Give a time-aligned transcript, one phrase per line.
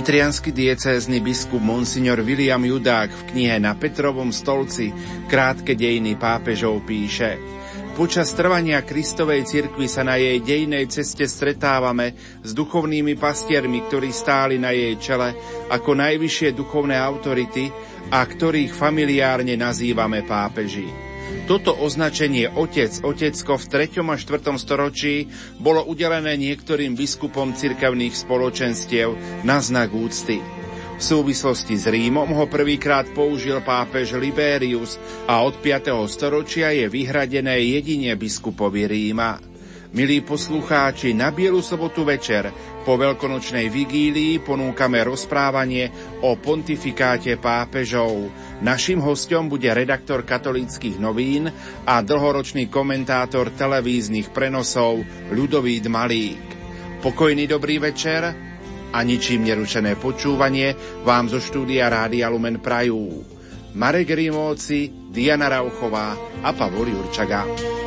[0.00, 4.88] Nitrianský diecézny biskup Monsignor William Judák v knihe Na Petrovom stolci
[5.28, 7.36] krátke dejiny pápežov píše
[8.00, 14.56] Počas trvania Kristovej cirkvi sa na jej dejnej ceste stretávame s duchovnými pastiermi, ktorí stáli
[14.56, 15.36] na jej čele
[15.68, 17.68] ako najvyššie duchovné autority
[18.08, 21.09] a ktorých familiárne nazývame pápeži.
[21.46, 24.00] Toto označenie otec, otecko v 3.
[24.02, 24.60] a 4.
[24.60, 25.28] storočí
[25.60, 30.40] bolo udelené niektorým biskupom cirkevných spoločenstiev na znak úcty.
[31.00, 35.96] V súvislosti s Rímom ho prvýkrát použil pápež Liberius a od 5.
[36.12, 39.40] storočia je vyhradené jedine biskupovi Ríma.
[39.90, 42.46] Milí poslucháči, na Bielu sobotu večer
[42.84, 45.92] po veľkonočnej vigílii ponúkame rozprávanie
[46.24, 48.32] o pontifikáte pápežov.
[48.64, 51.48] Naším hostom bude redaktor katolíckých novín
[51.84, 56.46] a dlhoročný komentátor televíznych prenosov Ľudovít Malík.
[57.00, 58.22] Pokojný dobrý večer
[58.90, 60.74] a ničím nerušené počúvanie
[61.06, 63.24] vám zo štúdia Rádia Lumen Prajú.
[63.70, 67.79] Marek Rímovci, Diana Rauchová a Pavol Jurčaga.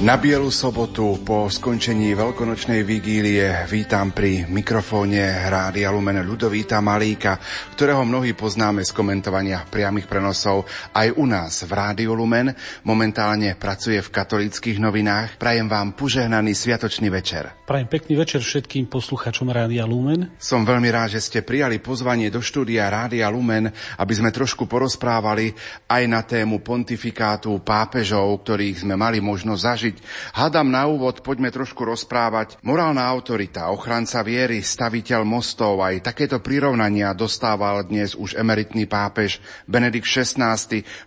[0.00, 5.20] Na Bielu sobotu po skončení veľkonočnej vigílie vítam pri mikrofóne
[5.52, 7.36] Rádia Lumen Ľudovíta Malíka,
[7.76, 10.64] ktorého mnohí poznáme z komentovania priamých prenosov
[10.96, 12.48] aj u nás v Rádiu Lumen.
[12.88, 15.36] Momentálne pracuje v katolických novinách.
[15.36, 17.60] Prajem vám požehnaný sviatočný večer.
[17.68, 20.32] Prajem pekný večer všetkým poslucháčom Rádia Lumen.
[20.40, 23.68] Som veľmi rád, že ste prijali pozvanie do štúdia Rádia Lumen,
[24.00, 25.52] aby sme trošku porozprávali
[25.92, 29.96] aj na tému pontifikátu pápežov, ktorých sme mali možnosť zažiť zažiť.
[30.38, 32.62] Hadam na úvod, poďme trošku rozprávať.
[32.62, 40.06] Morálna autorita, ochranca viery, staviteľ mostov, aj takéto prirovnania dostával dnes už emeritný pápež Benedikt
[40.06, 40.56] XVI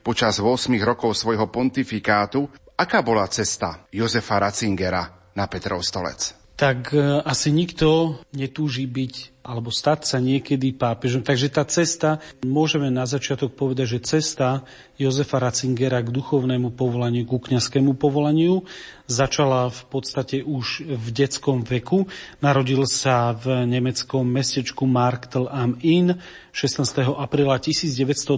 [0.04, 2.52] počas 8 rokov svojho pontifikátu.
[2.76, 6.36] Aká bola cesta Jozefa Ratzingera na Petrov stolec?
[6.54, 11.20] Tak e, asi nikto netúži byť alebo stať sa niekedy pápežom.
[11.20, 14.64] Takže tá cesta, môžeme na začiatok povedať, že cesta
[14.96, 18.64] Jozefa Ratzingera k duchovnému povolaniu, ku kňazskému povolaniu
[19.04, 22.08] začala v podstate už v detskom veku.
[22.40, 26.16] Narodil sa v nemeckom mestečku Marktel am Inn
[26.54, 27.18] 16.
[27.18, 28.38] apríla 1927.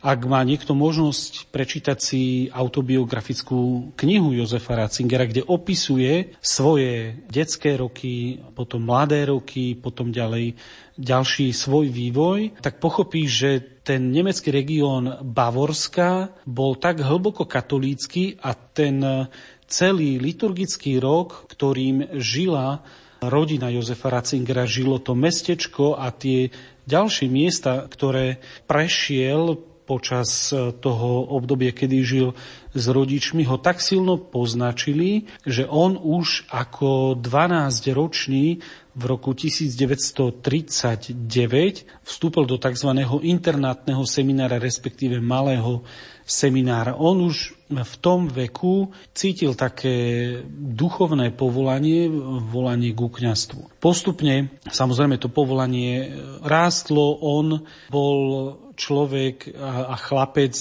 [0.00, 8.40] Ak má niekto možnosť prečítať si autobiografickú knihu Jozefa Ratzingera, kde opisuje svoje detské roky,
[8.56, 10.56] potom mladé roky, roky, potom ďalej
[10.96, 18.52] ďalší svoj vývoj, tak pochopí, že ten nemecký región Bavorska bol tak hlboko katolícky a
[18.56, 19.28] ten
[19.68, 22.82] celý liturgický rok, ktorým žila
[23.20, 26.48] rodina Jozefa Ratzingera, žilo to mestečko a tie
[26.88, 32.28] ďalšie miesta, ktoré prešiel počas toho obdobia, kedy žil
[32.70, 38.62] s rodičmi, ho tak silno poznačili, že on už ako 12-ročný
[38.94, 41.14] v roku 1939
[42.02, 42.90] vstúpil do tzv.
[43.22, 45.86] internátneho seminára, respektíve malého
[46.26, 46.94] seminára.
[46.98, 52.10] On už v tom veku cítil také duchovné povolanie,
[52.50, 53.78] volanie ku kňastvu.
[53.78, 56.10] Postupne, samozrejme, to povolanie
[56.42, 58.18] rástlo, on bol
[58.74, 60.54] človek a chlapec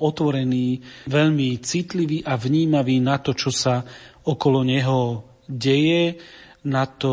[0.00, 3.84] otvorený, veľmi citlivý a vnímavý na to, čo sa
[4.24, 6.16] okolo neho deje
[6.64, 7.12] na to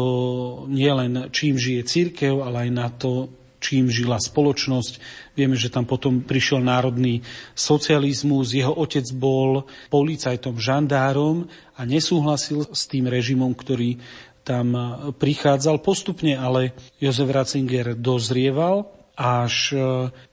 [0.71, 3.27] nielen čím žije církev, ale aj na to,
[3.61, 4.93] čím žila spoločnosť.
[5.37, 7.21] Vieme, že tam potom prišiel národný
[7.53, 8.57] socializmus.
[8.57, 11.45] Jeho otec bol policajtom, žandárom
[11.77, 14.01] a nesúhlasil s tým režimom, ktorý
[14.41, 14.73] tam
[15.21, 19.77] prichádzal postupne, ale Jozef Ratzinger dozrieval až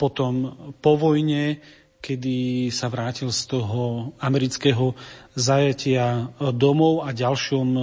[0.00, 1.60] potom po vojne
[1.98, 4.94] kedy sa vrátil z toho amerického
[5.34, 7.82] zajatia domov a ďalšom e,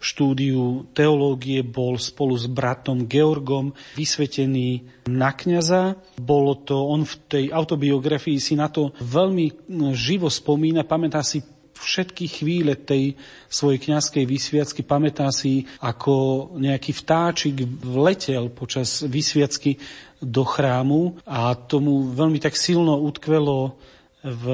[0.00, 5.96] štúdiu teológie bol spolu s bratom Georgom vysvetený na kňaza.
[6.20, 9.54] Bolo to, on v tej autobiografii si na to veľmi e,
[9.92, 11.44] živo spomína, pamätá si
[11.80, 13.16] všetky chvíle tej
[13.48, 16.12] svojej kňazskej vysviacky, pamätá si, ako
[16.60, 19.80] nejaký vtáčik vletel počas vysviacky
[20.20, 23.80] do chrámu a tomu veľmi tak silno utkvelo
[24.20, 24.44] v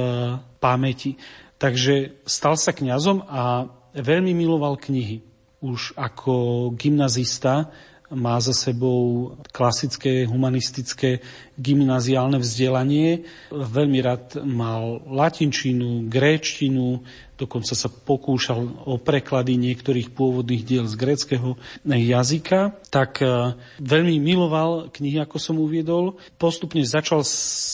[0.63, 1.19] pamäti.
[1.59, 3.67] Takže stal sa kňazom a
[3.99, 5.25] veľmi miloval knihy.
[5.65, 7.73] Už ako gymnazista
[8.15, 11.19] má za sebou klasické humanistické
[11.59, 13.27] gymnaziálne vzdelanie.
[13.51, 17.03] Veľmi rád mal latinčinu, gréčtinu,
[17.35, 22.79] dokonca sa pokúšal o preklady niektorých pôvodných diel z gréckého jazyka.
[22.95, 26.15] Tak e, veľmi miloval knihy, ako som uviedol.
[26.39, 27.27] Postupne začal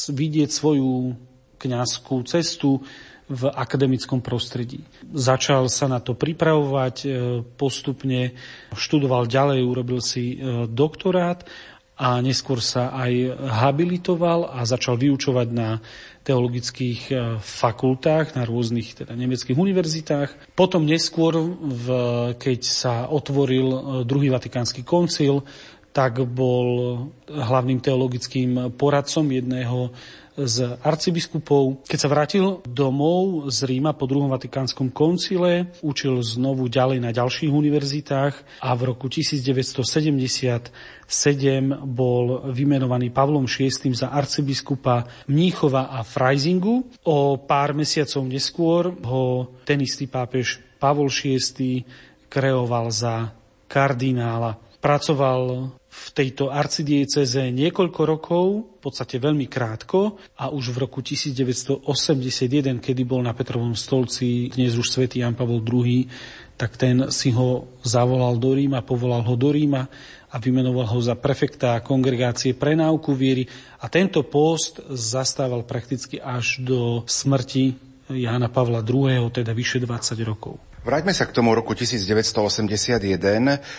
[0.08, 1.12] vidieť svoju
[1.60, 2.82] kňazskú cestu
[3.30, 4.82] v akademickom prostredí.
[5.14, 7.08] Začal sa na to pripravovať, e,
[7.54, 8.34] postupne
[8.74, 11.46] študoval ďalej, urobil si e, doktorát
[11.96, 15.78] a neskôr sa aj habilitoval a začal vyučovať na
[16.26, 20.54] teologických e, fakultách na rôznych teda nemeckých univerzitách.
[20.58, 21.86] Potom neskôr, v,
[22.36, 25.46] keď sa otvoril druhý vatikánsky koncil,
[25.92, 26.96] tak bol
[27.28, 29.92] hlavným teologickým poradcom jedného
[30.36, 31.84] z arcibiskupov.
[31.84, 37.52] Keď sa vrátil domov z Ríma po druhom vatikánskom koncile, učil znovu ďalej na ďalších
[37.52, 40.72] univerzitách a v roku 1977
[41.84, 46.88] bol vymenovaný Pavlom VI za arcibiskupa Mníchova a Freisingu.
[47.04, 51.84] O pár mesiacov neskôr ho ten istý pápež Pavol VI
[52.32, 53.30] kreoval za
[53.68, 54.56] kardinála.
[54.80, 61.84] Pracoval v tejto arcidieceze niekoľko rokov, v podstate veľmi krátko a už v roku 1981,
[62.80, 66.08] kedy bol na Petrovom stolci dnes už svätý Jan Pavel II,
[66.56, 69.84] tak ten si ho zavolal do Ríma, povolal ho do Ríma
[70.32, 73.44] a vymenoval ho za prefekta kongregácie pre náuku viery
[73.76, 77.76] a tento post zastával prakticky až do smrti
[78.08, 80.71] Jána Pavla II, teda vyše 20 rokov.
[80.82, 83.06] Vráťme sa k tomu roku 1981,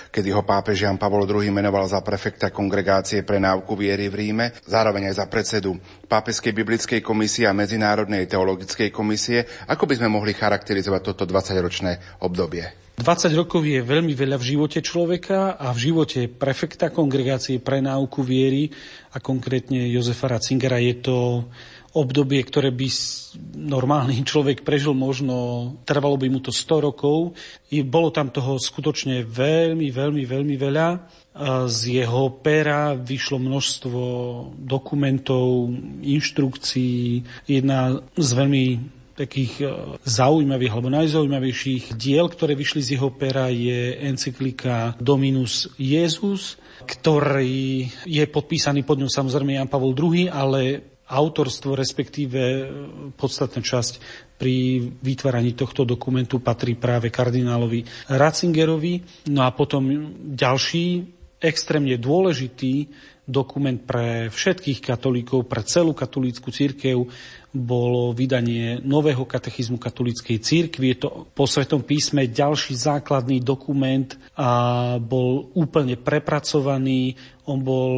[0.07, 4.55] kedy ho pápež Jan Pavol II menoval za prefekta kongregácie pre náuku viery v Ríme,
[4.63, 5.75] zároveň aj za predsedu
[6.07, 9.43] Pápeskej biblickej komisie a Medzinárodnej teologickej komisie.
[9.67, 12.95] Ako by sme mohli charakterizovať toto 20-ročné obdobie?
[12.95, 18.23] 20 rokov je veľmi veľa v živote človeka a v živote prefekta kongregácie pre náuku
[18.23, 18.71] viery
[19.11, 21.17] a konkrétne Jozefa Ratzingera je to
[21.93, 22.87] obdobie, ktoré by
[23.57, 27.37] normálny človek prežil možno, trvalo by mu to 100 rokov.
[27.69, 30.87] I bolo tam toho skutočne veľmi, veľmi, veľmi veľa.
[31.65, 34.01] Z jeho pera vyšlo množstvo
[34.61, 35.73] dokumentov,
[36.05, 37.25] inštrukcií.
[37.49, 38.65] Jedna z veľmi
[39.13, 39.65] takých e,
[40.09, 48.25] zaujímavých alebo najzaujímavejších diel, ktoré vyšli z jeho pera je encyklika Dominus Jezus, ktorý je
[48.25, 52.63] podpísaný pod ňou samozrejme Jan Pavol II, ale autorstvo, respektíve e,
[53.13, 53.93] podstatná časť
[54.41, 59.27] pri vytváraní tohto dokumentu patrí práve kardinálovi Ratzingerovi.
[59.29, 59.87] No a potom
[60.33, 61.05] ďalší
[61.43, 62.87] extrémne dôležitý
[63.23, 67.07] dokument pre všetkých katolíkov, pre celú katolícku církev
[67.53, 70.97] bolo vydanie nového katechizmu katolíckej církvy.
[70.97, 74.49] Je to po Svetom písme ďalší základný dokument a
[74.97, 77.13] bol úplne prepracovaný.
[77.45, 77.93] On bol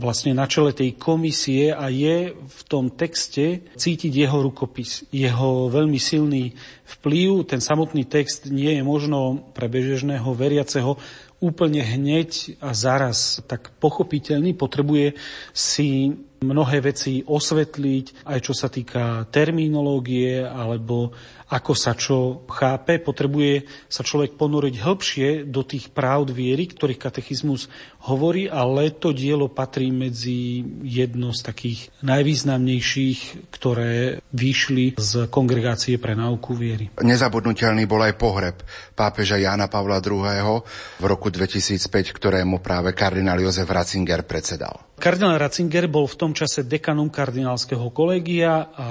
[0.00, 6.00] vlastne na čele tej komisie a je v tom texte cítiť jeho rukopis, jeho veľmi
[6.00, 6.56] silný
[6.98, 7.44] vplyv.
[7.44, 10.96] Ten samotný text nie je možno pre bežného veriaceho
[11.38, 13.42] úplne hneď a zaraz.
[13.46, 15.14] Tak pochopiteľný, potrebuje
[15.54, 21.14] si mnohé veci osvetliť, aj čo sa týka terminológie alebo
[21.48, 23.00] ako sa čo chápe.
[23.00, 27.72] Potrebuje sa človek ponoriť hĺbšie do tých práv viery, ktorých katechizmus
[28.04, 36.12] hovorí, ale to dielo patrí medzi jedno z takých najvýznamnejších, ktoré vyšli z kongregácie pre
[36.12, 36.84] náuku viery.
[37.00, 38.56] Nezabudnutelný bol aj pohreb
[38.92, 40.60] pápeža Jána Pavla II.
[41.00, 44.84] v roku 2005, ktorému práve kardinál Jozef Ratzinger predsedal.
[45.00, 48.86] Kardinál Ratzinger bol v tom čase dekanom kardinálskeho kolegia a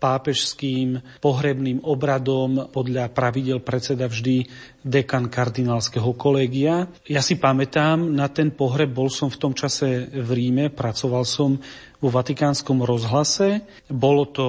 [0.00, 4.48] pápežským pohrebným obradom podľa pravidel predseda vždy
[4.80, 6.88] dekan kardinálskeho kolegia.
[7.04, 11.60] Ja si pamätám, na ten pohreb bol som v tom čase v Ríme, pracoval som
[12.00, 13.60] vo Vatikánskom rozhlase.
[13.92, 14.46] Bolo to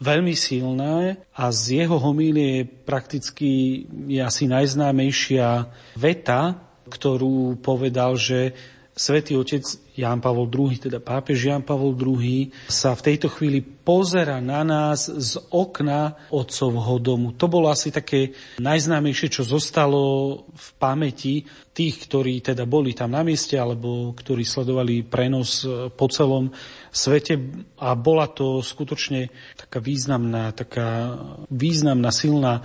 [0.00, 3.84] veľmi silné a z jeho homílie prakticky
[4.16, 5.68] asi najznámejšia
[6.00, 6.56] veta,
[6.88, 8.56] ktorú povedal, že
[9.00, 9.64] Svetý otec
[10.00, 15.10] Ján Pavol II, teda pápež Ján Pavol II, sa v tejto chvíli pozera na nás
[15.10, 17.36] z okna otcovho domu.
[17.36, 20.02] To bolo asi také najznámejšie, čo zostalo
[20.48, 25.64] v pamäti tých, ktorí teda boli tam na mieste alebo ktorí sledovali prenos
[25.94, 26.52] po celom
[26.90, 27.38] svete
[27.78, 31.14] a bola to skutočne taká významná, taká
[31.48, 32.60] významná, silná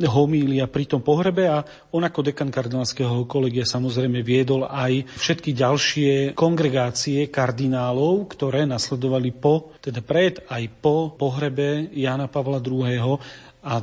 [0.00, 1.60] homília pri tom pohrebe a
[1.92, 6.79] on ako dekan kardinálskeho kolegia samozrejme viedol aj všetky ďalšie kongregácie
[7.28, 13.20] kardinálov, ktoré nasledovali po, teda pred aj po pohrebe Jana Pavla II.
[13.60, 13.74] a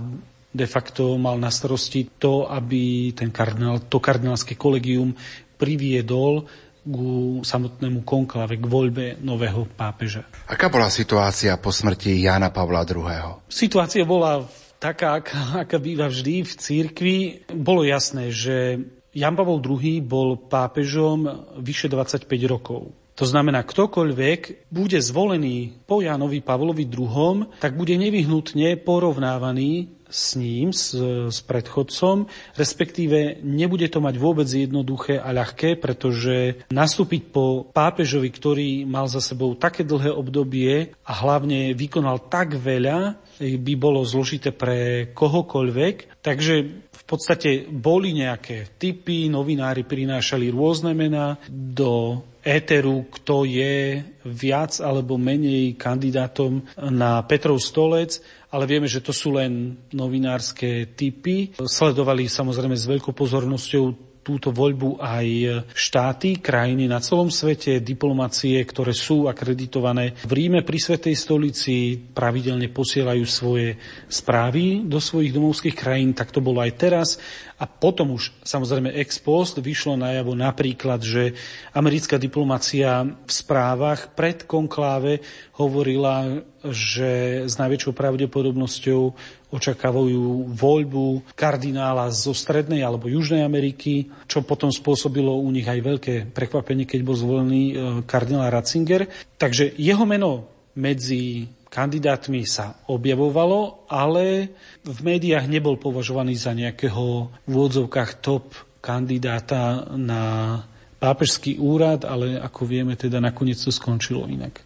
[0.57, 5.13] de facto mal na starosti to, aby ten kardinál, to kardinálske kolegium
[5.59, 6.49] priviedol
[6.87, 10.23] ku samotnému konklave, k voľbe nového pápeža.
[10.47, 13.43] Aká bola situácia po smrti Jana Pavla II?
[13.51, 14.47] Situácia bola
[14.79, 17.15] taká, aká, aká býva vždy v církvi.
[17.51, 18.79] Bolo jasné, že
[19.17, 21.25] Jan Pavel II bol pápežom
[21.57, 22.93] vyše 25 rokov.
[23.17, 30.71] To znamená, ktokoľvek bude zvolený po Jánovi Pavlovi II, tak bude nevyhnutne porovnávaný s ním,
[30.71, 30.95] s,
[31.29, 38.69] s predchodcom, respektíve nebude to mať vôbec jednoduché a ľahké, pretože nastúpiť po pápežovi, ktorý
[38.87, 45.11] mal za sebou také dlhé obdobie a hlavne vykonal tak veľa, by bolo zložité pre
[45.13, 46.25] kohokoľvek.
[46.25, 46.55] Takže
[46.91, 55.19] v podstate boli nejaké typy, novinári prinášali rôzne mená do éteru, kto je viac alebo
[55.19, 58.23] menej kandidátom na Petrov stolec,
[58.57, 61.53] ale vieme, že to sú len novinárske typy.
[61.61, 65.27] Sledovali samozrejme s veľkou pozornosťou túto voľbu aj
[65.71, 72.67] štáty, krajiny na celom svete, diplomácie, ktoré sú akreditované v Ríme pri Svetej stolici, pravidelne
[72.67, 73.79] posielajú svoje
[74.11, 77.09] správy do svojich domovských krajín, tak to bolo aj teraz.
[77.57, 81.33] A potom už samozrejme ex post vyšlo najavo napríklad, že
[81.73, 85.23] americká diplomacia v správach pred konkláve
[85.57, 89.01] hovorila, že s najväčšou pravdepodobnosťou
[89.47, 96.15] očakávajú voľbu kardinála zo Strednej alebo Južnej Ameriky, čo potom spôsobilo u nich aj veľké
[96.35, 97.73] prekvapenie, keď bol zvolený e,
[98.03, 99.07] kardinál Ratzinger.
[99.39, 104.51] Takže jeho meno medzi kandidátmi sa objavovalo, ale
[104.83, 108.51] v médiách nebol považovaný za nejakého v úvodzovkách top
[108.83, 110.63] kandidáta na
[110.99, 114.59] pápežský úrad, ale ako vieme, teda nakoniec to skončilo inak.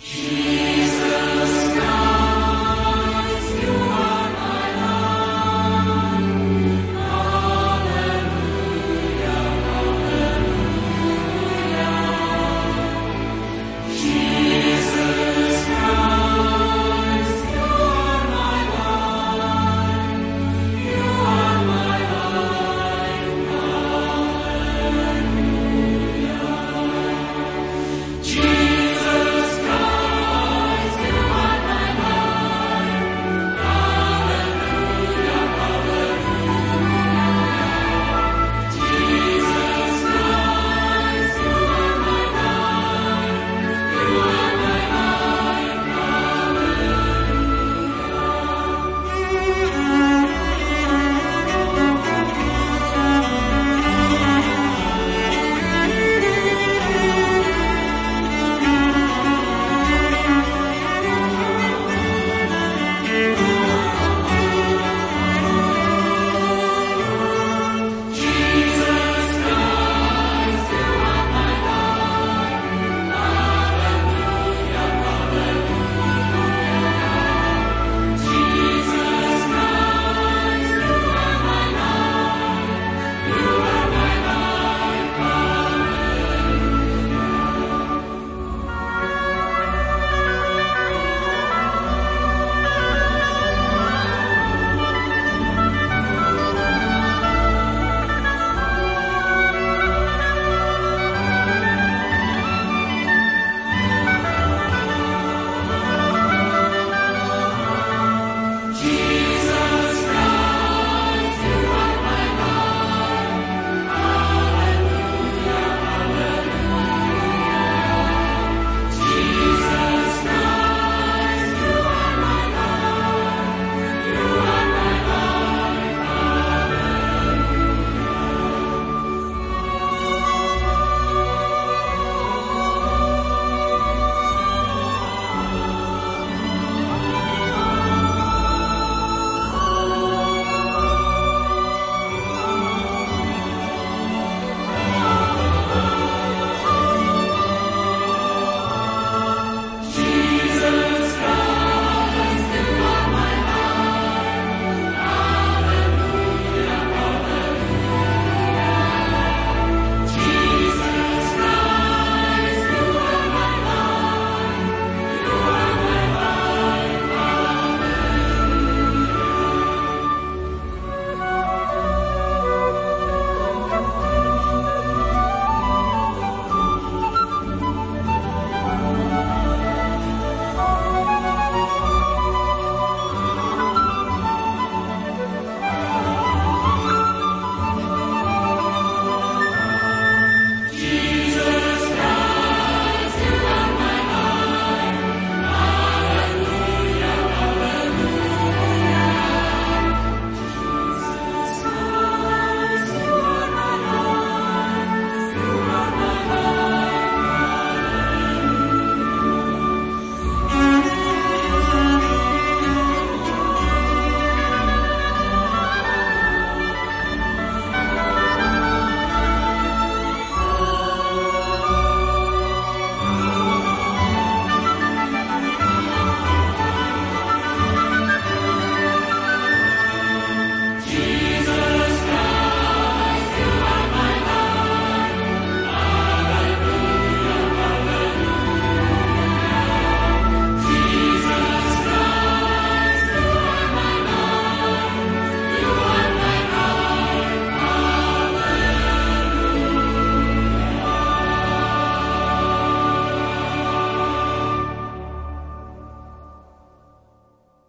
[0.00, 1.05] Jesus.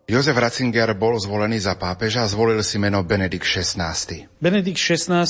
[0.08, 3.92] Jozef Ratzinger bol zvolený za pápeža a zvolil si meno Benedikt XVI.
[4.40, 5.28] Benedikt XVI,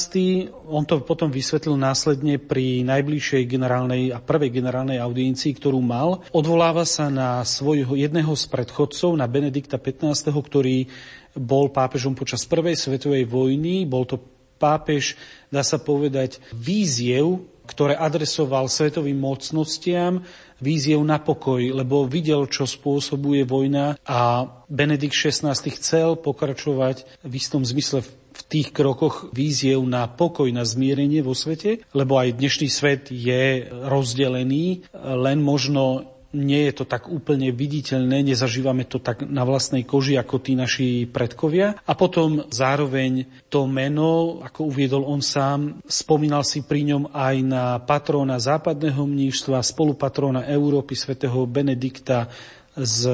[0.70, 6.22] on to potom vysvetlil následne pri najbližšej generálnej a prvej generálnej audiencii, ktorú mal.
[6.30, 10.86] Odvoláva sa na svojho jedného z predchodcov, na Benedikta XV, ktorý
[11.34, 13.90] bol pápežom počas prvej svetovej vojny.
[13.90, 14.22] Bol to
[14.62, 15.18] pápež,
[15.50, 20.24] dá sa povedať, víziev, ktoré adresoval svetovým mocnostiam,
[20.58, 27.62] víziev na pokoj, lebo videl, čo spôsobuje vojna a Benedikt XVI chcel pokračovať v istom
[27.62, 28.02] zmysle
[28.38, 33.66] v tých krokoch víziev na pokoj, na zmierenie vo svete, lebo aj dnešný svet je
[33.70, 40.16] rozdelený, len možno nie je to tak úplne viditeľné, nezažívame to tak na vlastnej koži
[40.22, 41.74] ako tí naši predkovia.
[41.84, 47.82] A potom zároveň to meno, ako uviedol on sám, spomínal si pri ňom aj na
[47.82, 52.30] patróna západného mníštva, spolupatróna Európy svätého Benedikta
[52.78, 53.10] z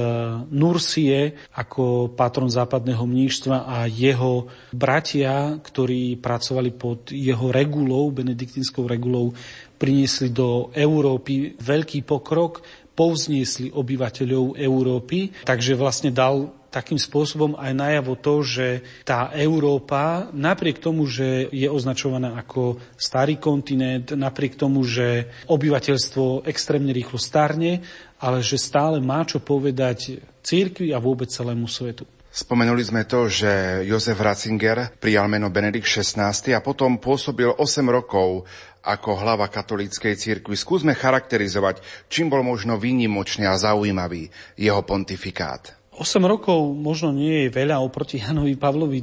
[0.51, 9.31] Nursie ako patron západného mníštva a jeho bratia, ktorí pracovali pod jeho regulou, benediktínskou regulou,
[9.79, 18.17] priniesli do Európy veľký pokrok povzniesli obyvateľov Európy, takže vlastne dal takým spôsobom aj najavo
[18.17, 18.67] to, že
[19.05, 26.89] tá Európa, napriek tomu, že je označovaná ako starý kontinent, napriek tomu, že obyvateľstvo extrémne
[26.89, 27.85] rýchlo starne,
[28.17, 32.09] ale že stále má čo povedať církvi a vôbec celému svetu.
[32.33, 38.49] Spomenuli sme to, že Jozef Ratzinger prijal meno Benedikt XVI a potom pôsobil 8 rokov
[38.83, 40.59] ako hlava katolíckej cirkvi.
[40.59, 41.79] Skúsme charakterizovať,
[42.11, 44.27] čím bol možno výnimočný a zaujímavý
[44.59, 45.79] jeho pontifikát.
[45.93, 48.99] 8 rokov možno nie je veľa oproti Janovi Pavlovi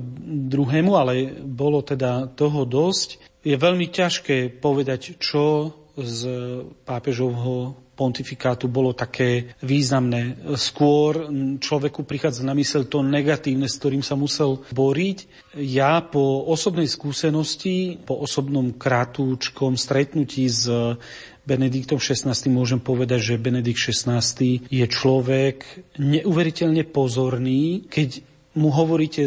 [0.51, 3.41] II, ale bolo teda toho dosť.
[3.47, 6.21] Je veľmi ťažké povedať, čo z
[6.83, 10.41] pápežovho pontifikátu bolo také významné.
[10.57, 11.29] Skôr
[11.61, 15.29] človeku prichádza na mysel to negatívne, s ktorým sa musel boriť.
[15.61, 20.65] Ja po osobnej skúsenosti, po osobnom krátúčkom stretnutí s
[21.45, 24.25] Benediktom XVI môžem povedať, že Benedikt XVI
[24.65, 29.23] je človek neuveriteľne pozorný, keď mu hovoríte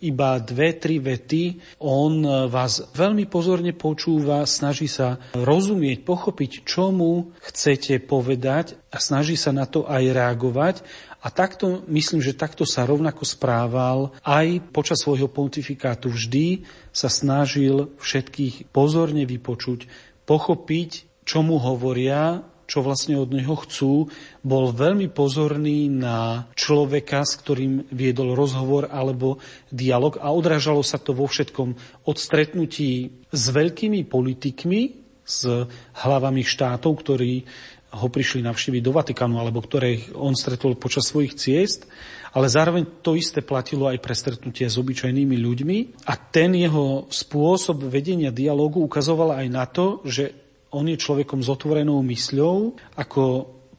[0.00, 7.36] iba dve, tri vety, on vás veľmi pozorne počúva, snaží sa rozumieť, pochopiť, čo mu
[7.44, 10.76] chcete povedať a snaží sa na to aj reagovať.
[11.22, 16.10] A takto, myslím, že takto sa rovnako správal aj počas svojho pontifikátu.
[16.10, 19.86] Vždy sa snažil všetkých pozorne vypočuť,
[20.26, 24.08] pochopiť, čo mu hovoria čo vlastne od neho chcú,
[24.40, 29.36] bol veľmi pozorný na človeka, s ktorým viedol rozhovor alebo
[29.68, 31.76] dialog a odrážalo sa to vo všetkom
[32.08, 35.68] od stretnutí s veľkými politikmi, s
[36.00, 37.44] hlavami štátov, ktorí
[37.92, 41.84] ho prišli navštíviť do Vatikánu alebo ktoré on stretol počas svojich ciest,
[42.32, 46.08] ale zároveň to isté platilo aj pre stretnutie s obyčajnými ľuďmi.
[46.08, 50.41] A ten jeho spôsob vedenia dialógu ukazoval aj na to, že
[50.72, 53.22] on je človekom s otvorenou mysľou, ako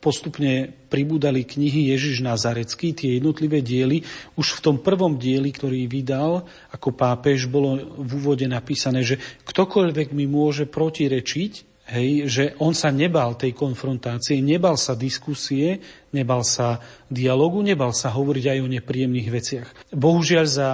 [0.03, 4.03] postupne pribúdali knihy Ježiš Nazarecký, tie jednotlivé diely.
[4.35, 6.43] Už v tom prvom dieli, ktorý vydal
[6.75, 9.15] ako pápež, bolo v úvode napísané, že
[9.47, 15.83] ktokoľvek mi môže protirečiť, Hej, že on sa nebal tej konfrontácie, nebal sa diskusie,
[16.15, 16.79] nebal sa
[17.13, 19.67] dialogu, nebal sa hovoriť aj o nepríjemných veciach.
[19.93, 20.69] Bohužiaľ za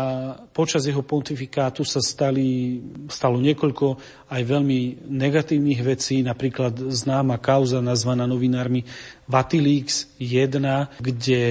[0.56, 2.80] počas jeho pontifikátu sa stali,
[3.12, 4.00] stalo niekoľko
[4.32, 8.88] aj veľmi negatívnych vecí, napríklad známa kauza nazvaná novinármi
[9.30, 11.42] Vatilix 1, kde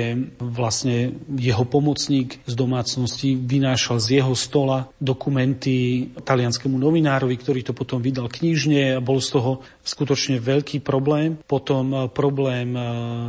[0.42, 8.02] vlastne jeho pomocník z domácnosti vynášal z jeho stola dokumenty talianskému novinárovi, ktorý to potom
[8.02, 11.38] vydal knižne a bol z toho skutočne veľký problém.
[11.46, 12.84] Potom eh, problém eh,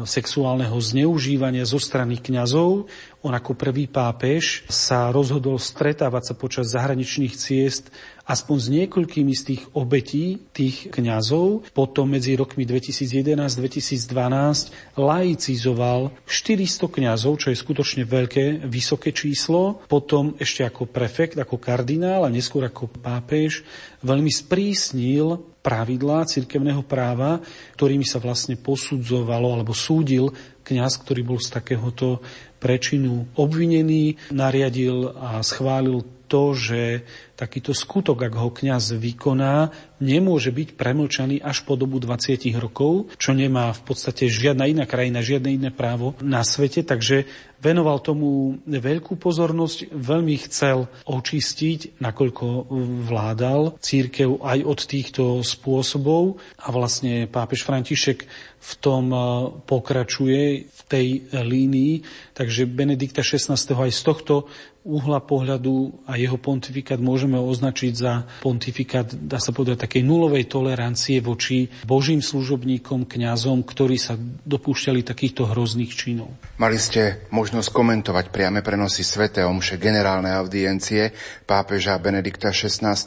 [0.10, 2.85] sexuálneho zneužívania zo strany kňazov.
[3.25, 7.89] On ako prvý pápež sa rozhodol stretávať sa počas zahraničných ciest
[8.29, 11.73] aspoň s niekoľkými z tých obetí, tých kňazov.
[11.73, 19.81] Potom medzi rokmi 2011-2012 laicizoval 400 kňazov, čo je skutočne veľké, vysoké číslo.
[19.89, 23.65] Potom ešte ako prefekt, ako kardinál a neskôr ako pápež
[24.05, 27.43] veľmi sprísnil pravidlá cirkevného práva,
[27.75, 30.31] ktorými sa vlastne posudzovalo alebo súdil
[30.69, 32.21] kňaz, ktorý bol z takéhoto
[32.62, 37.01] prečinu obvinený, nariadil a schválil to, že
[37.39, 39.71] takýto skutok, ak ho kňaz vykoná,
[40.04, 45.23] nemôže byť premlčaný až po dobu 20 rokov, čo nemá v podstate žiadna iná krajina,
[45.23, 47.23] žiadne iné právo na svete, takže
[47.63, 52.71] venoval tomu veľkú pozornosť, veľmi chcel očistiť, nakoľko
[53.08, 56.39] vládal církev aj od týchto spôsobov.
[56.60, 58.28] A vlastne pápež František
[58.60, 59.19] v tom e,
[59.63, 62.04] pokračuje v tej línii,
[62.36, 64.52] takže Benedikta XVI aj z tohto
[64.84, 71.22] uhla pohľadu a jeho pontifikát môžeme označiť za pontifikát, dá sa povedať, takej nulovej tolerancie
[71.22, 74.18] voči božím služobníkom, kňazom, ktorí sa
[74.50, 76.34] dopúšťali takýchto hrozných činov.
[76.58, 79.30] Mali ste možnosť komentovať priame prenosy Sv.
[79.30, 81.13] Omše generálnej audiencie
[81.46, 82.98] pápeža Benedikta XVI.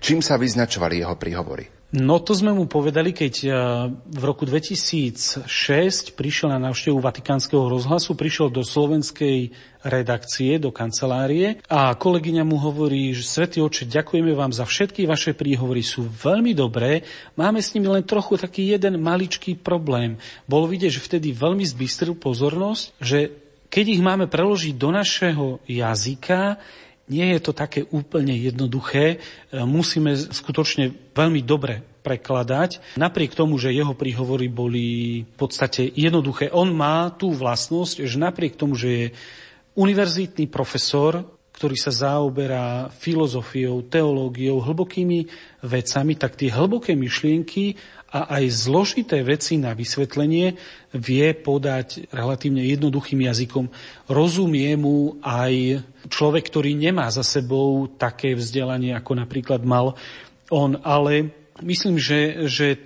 [0.00, 1.75] Čím sa vyznačovali jeho príhovory?
[1.94, 3.52] No to sme mu povedali, keď eh,
[3.94, 5.46] v roku 2006
[6.18, 9.54] prišiel na návštevu Vatikánskeho rozhlasu, prišiel do slovenskej
[9.86, 15.30] redakcie, do kancelárie a kolegyňa mu hovorí, že Svetý oče, ďakujeme vám za všetky vaše
[15.30, 17.06] príhovory, sú veľmi dobré,
[17.38, 20.18] máme s nimi len trochu taký jeden maličký problém.
[20.50, 26.58] Bolo vidieť, že vtedy veľmi zbystril pozornosť, že keď ich máme preložiť do našeho jazyka,
[27.06, 29.16] nie je to také úplne jednoduché.
[29.50, 32.98] E, musíme skutočne veľmi dobre prekladať.
[32.98, 34.86] Napriek tomu, že jeho príhovory boli
[35.26, 39.06] v podstate jednoduché, on má tú vlastnosť, že napriek tomu, že je
[39.74, 45.24] univerzitný profesor, ktorý sa zaoberá filozofiou, teológiou, hlbokými
[45.64, 47.80] vecami, tak tie hlboké myšlienky
[48.12, 50.52] a aj zložité veci na vysvetlenie
[50.92, 53.72] vie podať relatívne jednoduchým jazykom.
[54.06, 59.94] Rozumie mu aj človek, ktorý nemá za sebou také vzdelanie, ako napríklad mal
[60.50, 61.30] on, ale
[61.62, 62.78] myslím, že, že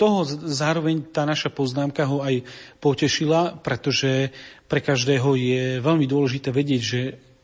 [0.00, 2.40] toho zároveň tá naša poznámka ho aj
[2.80, 4.32] potešila, pretože
[4.64, 7.00] pre každého je veľmi dôležité vedieť, že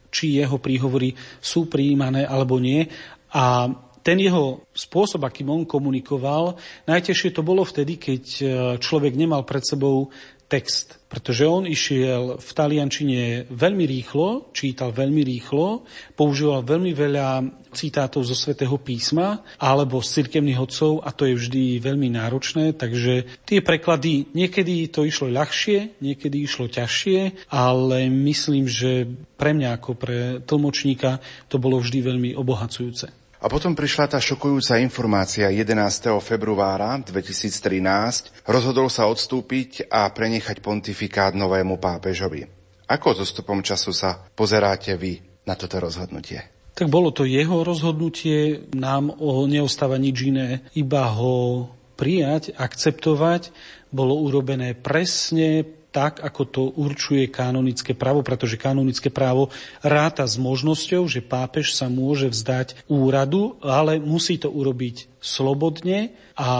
[0.08, 1.12] či jeho príhovory
[1.42, 2.88] sú prijímané alebo nie.
[3.36, 3.68] A
[4.00, 6.54] ten jeho spôsob, akým on komunikoval,
[6.86, 8.44] najtežšie to bolo vtedy, keď e,
[8.78, 10.14] človek nemal pred sebou
[10.46, 15.82] text, pretože on išiel v taliančine veľmi rýchlo, čítal veľmi rýchlo,
[16.14, 17.28] používal veľmi veľa
[17.74, 23.42] citátov zo svätého písma alebo z cirkevných odcov a to je vždy veľmi náročné, takže
[23.42, 29.90] tie preklady niekedy to išlo ľahšie, niekedy išlo ťažšie, ale myslím, že pre mňa ako
[29.98, 31.18] pre tlmočníka
[31.50, 33.25] to bolo vždy veľmi obohacujúce.
[33.36, 35.76] A potom prišla tá šokujúca informácia 11.
[36.24, 38.48] februára 2013.
[38.48, 42.48] Rozhodol sa odstúpiť a prenechať pontifikát novému pápežovi.
[42.88, 46.72] Ako so stupom času sa pozeráte vy na toto rozhodnutie?
[46.72, 53.52] Tak bolo to jeho rozhodnutie, nám o neostáva nič iné, iba ho prijať, akceptovať.
[53.92, 55.64] Bolo urobené presne
[55.96, 59.48] tak, ako to určuje kanonické právo, pretože kanonické právo
[59.80, 66.50] ráta s možnosťou, že pápež sa môže vzdať úradu, ale musí to urobiť slobodne a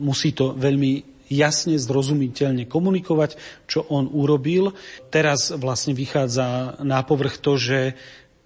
[0.00, 3.36] musí to veľmi jasne, zrozumiteľne komunikovať,
[3.68, 4.72] čo on urobil.
[5.12, 7.92] Teraz vlastne vychádza na povrch to, že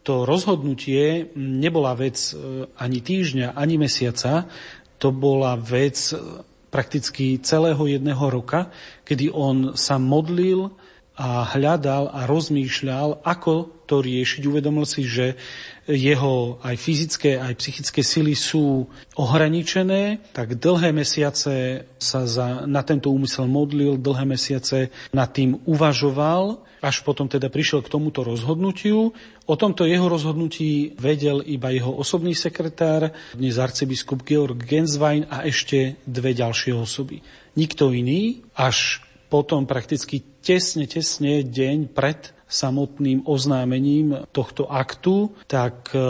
[0.03, 4.49] to rozhodnutie nebola vec e, ani týždňa, ani mesiaca,
[4.99, 5.95] to bola vec
[6.69, 8.69] prakticky celého jedného roka,
[9.05, 10.73] kedy on sa modlil
[11.19, 14.45] a hľadal a rozmýšľal, ako to riešiť.
[14.45, 15.41] Uvedomil si, že
[15.89, 18.85] jeho aj fyzické, aj psychické sily sú
[19.17, 26.69] ohraničené, tak dlhé mesiace sa za, na tento úmysel modlil, dlhé mesiace nad tým uvažoval
[26.79, 29.11] až potom teda prišiel k tomuto rozhodnutiu.
[29.51, 35.99] O tomto jeho rozhodnutí vedel iba jeho osobný sekretár, dnes arcibiskup Georg Genswein a ešte
[36.07, 37.19] dve ďalšie osoby.
[37.59, 46.01] Nikto iný, až potom prakticky tesne, tesne deň pred samotným oznámením tohto aktu, tak e,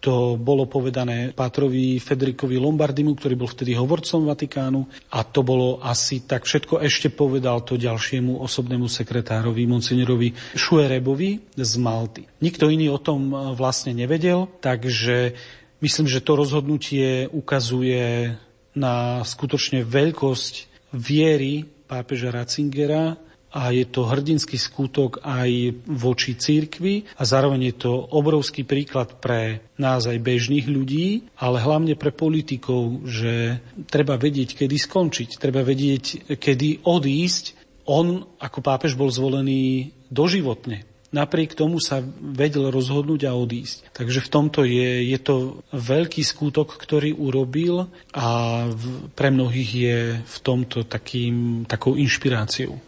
[0.00, 6.24] to bolo povedané Pátrovi Federikovi Lombardimu, ktorý bol vtedy hovorcom Vatikánu a to bolo asi
[6.24, 12.24] tak všetko ešte povedal to ďalšiemu osobnému sekretárovi, monsignorovi Šuerebovi z Malty.
[12.40, 15.36] Nikto iný o tom e, vlastne nevedel, takže
[15.84, 18.34] myslím, že to rozhodnutie ukazuje
[18.72, 20.54] na skutočne veľkosť
[20.96, 27.92] viery pápeža Ratzingera a je to hrdinský skútok aj voči církvi a zároveň je to
[28.14, 33.58] obrovský príklad pre nás aj bežných ľudí, ale hlavne pre politikov, že
[33.90, 37.58] treba vedieť, kedy skončiť, treba vedieť, kedy odísť.
[37.90, 40.86] On ako pápež bol zvolený doživotne.
[41.10, 43.90] Napriek tomu sa vedel rozhodnúť a odísť.
[43.90, 48.26] Takže v tomto je, je to veľký skútok, ktorý urobil a
[48.70, 52.78] v, pre mnohých je v tomto takým, takou inšpiráciou.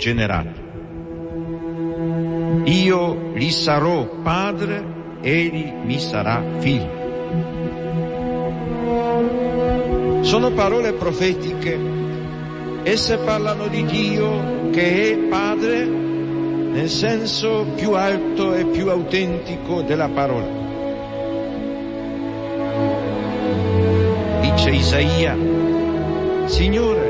[0.00, 0.68] Generato.
[2.64, 4.82] Io gli sarò padre,
[5.20, 6.98] egli mi sarà figlio.
[10.22, 11.78] Sono parole profetiche,
[12.82, 20.08] esse parlano di Dio che è padre nel senso più alto e più autentico della
[20.08, 20.58] parola.
[24.40, 25.36] Dice Isaia,
[26.46, 27.09] Signore,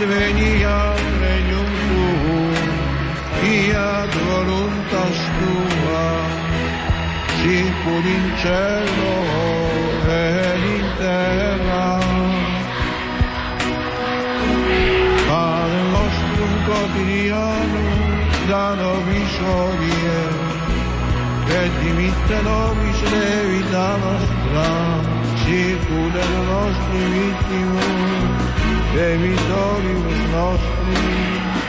[0.00, 2.54] adveniat regnum tuum,
[3.40, 6.08] fiat voluntas tua,
[7.38, 9.16] sicur in cielo
[10.08, 11.88] et in terra.
[15.28, 17.98] Padre nostrum quotidianum,
[18.48, 20.22] da nobis hodie,
[21.60, 25.19] et dimitte nobis levita nostra,
[25.50, 27.74] cieku ten nožný vidím,
[28.94, 31.10] che vittorius nostri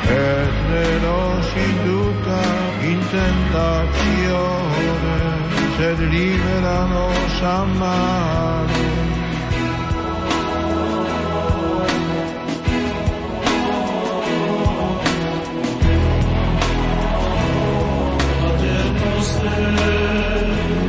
[0.06, 2.41] et ne nos induca
[2.86, 4.54] in tentazione
[5.78, 8.80] sed libera nos a mano
[19.41, 20.81] Amen.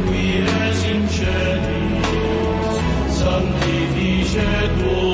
[4.69, 5.12] Lord.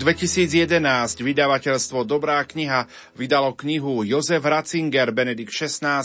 [0.00, 0.80] 2011
[1.20, 2.88] vydavateľstvo Dobrá kniha
[3.20, 6.00] vydalo knihu Jozef Ratzinger, Benedikt XVI,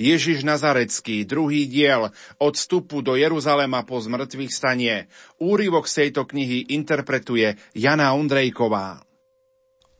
[0.00, 2.08] Ježiš Nazarecký, druhý diel
[2.40, 5.12] od vstupu do Jeruzalema po zmrtvých stanie.
[5.36, 9.04] Úryvok z tejto knihy interpretuje Jana Ondrejková.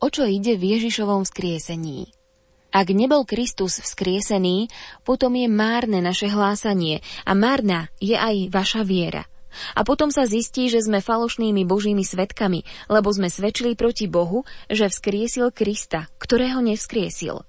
[0.01, 2.09] O čo ide v Ježišovom vzkriesení?
[2.73, 4.65] Ak nebol Kristus vzkriesený,
[5.05, 9.29] potom je márne naše hlásanie a márna je aj vaša viera–
[9.75, 14.89] a potom sa zistí, že sme falošnými božími svetkami, lebo sme svedčili proti Bohu, že
[14.89, 17.43] vzkriesil Krista, ktorého nevzkriesil.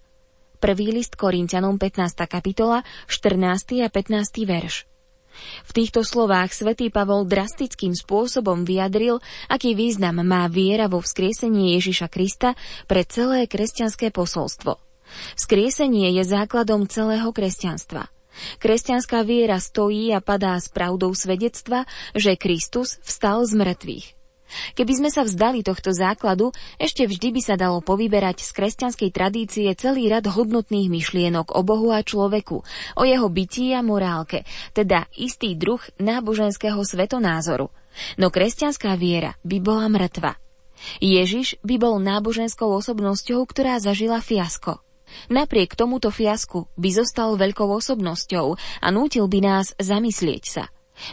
[0.59, 2.27] Prvý list Korintianom 15.
[2.27, 3.87] kapitola, 14.
[3.87, 4.42] a 15.
[4.42, 4.90] verš.
[5.38, 12.11] V týchto slovách svätý Pavol drastickým spôsobom vyjadril, aký význam má viera vo vzkriesenie Ježiša
[12.11, 12.59] Krista
[12.90, 14.83] pre celé kresťanské posolstvo.
[15.38, 18.11] Vzkriesenie je základom celého kresťanstva–
[18.59, 21.85] Kresťanská viera stojí a padá s pravdou svedectva,
[22.16, 24.18] že Kristus vstal z mŕtvych.
[24.48, 29.68] Keby sme sa vzdali tohto základu, ešte vždy by sa dalo povyberať z kresťanskej tradície
[29.77, 32.64] celý rad hodnotných myšlienok o Bohu a človeku,
[32.96, 37.68] o jeho bytí a morálke, teda istý druh náboženského svetonázoru.
[38.16, 40.40] No kresťanská viera by bola mŕtva.
[41.03, 44.79] Ježiš by bol náboženskou osobnosťou, ktorá zažila fiasko.
[45.29, 48.47] Napriek tomuto fiasku by zostal veľkou osobnosťou
[48.83, 50.64] a nútil by nás zamyslieť sa.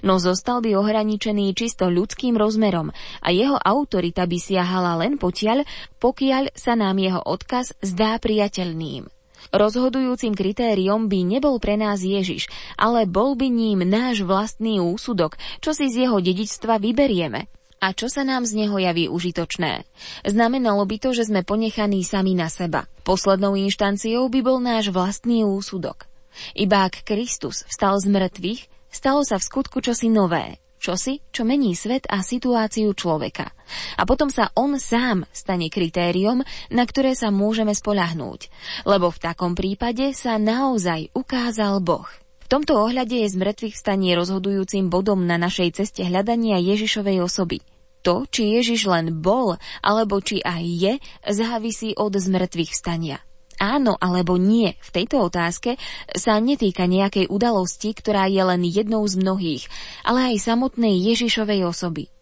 [0.01, 2.89] No zostal by ohraničený čisto ľudským rozmerom
[3.21, 5.61] a jeho autorita by siahala len potiaľ,
[6.01, 9.05] pokiaľ sa nám jeho odkaz zdá priateľným.
[9.53, 12.49] Rozhodujúcim kritériom by nebol pre nás Ježiš,
[12.81, 17.45] ale bol by ním náš vlastný úsudok, čo si z jeho dedičstva vyberieme.
[17.83, 19.85] A čo sa nám z neho javí užitočné?
[20.25, 22.87] Znamenalo by to, že sme ponechaní sami na seba.
[23.05, 26.07] Poslednou inštanciou by bol náš vlastný úsudok.
[26.55, 28.61] Iba ak Kristus vstal z mŕtvych,
[28.91, 33.49] stalo sa v skutku čosi nové, čosi, čo mení svet a situáciu človeka.
[33.97, 38.51] A potom sa on sám stane kritériom, na ktoré sa môžeme spolahnúť,
[38.85, 42.24] lebo v takom prípade sa naozaj ukázal Boh.
[42.45, 47.65] V tomto ohľade je zmrtvých stanie rozhodujúcim bodom na našej ceste hľadania Ježišovej osoby.
[48.05, 50.93] To, či Ježiš len bol, alebo či aj je,
[51.25, 53.17] závisí od zmrtvých stania.
[53.57, 55.81] Áno alebo nie v tejto otázke
[56.13, 59.63] sa netýka nejakej udalosti, ktorá je len jednou z mnohých,
[60.05, 62.13] ale aj samotnej Ježišovej osoby.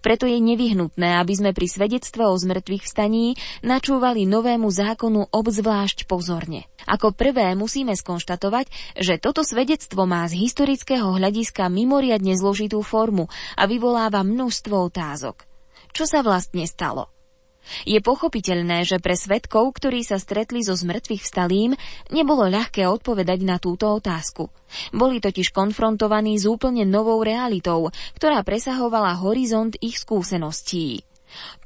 [0.00, 6.70] Preto je nevyhnutné, aby sme pri svedectve o zmrtvých vstaní načúvali novému zákonu obzvlášť pozorne.
[6.88, 13.66] Ako prvé musíme skonštatovať, že toto svedectvo má z historického hľadiska mimoriadne zložitú formu a
[13.68, 15.44] vyvoláva množstvo otázok.
[15.92, 17.17] Čo sa vlastne stalo?
[17.84, 21.76] Je pochopiteľné, že pre svetkov, ktorí sa stretli so zmrtvých vstalým,
[22.10, 24.48] nebolo ľahké odpovedať na túto otázku.
[24.92, 31.04] Boli totiž konfrontovaní s úplne novou realitou, ktorá presahovala horizont ich skúseností.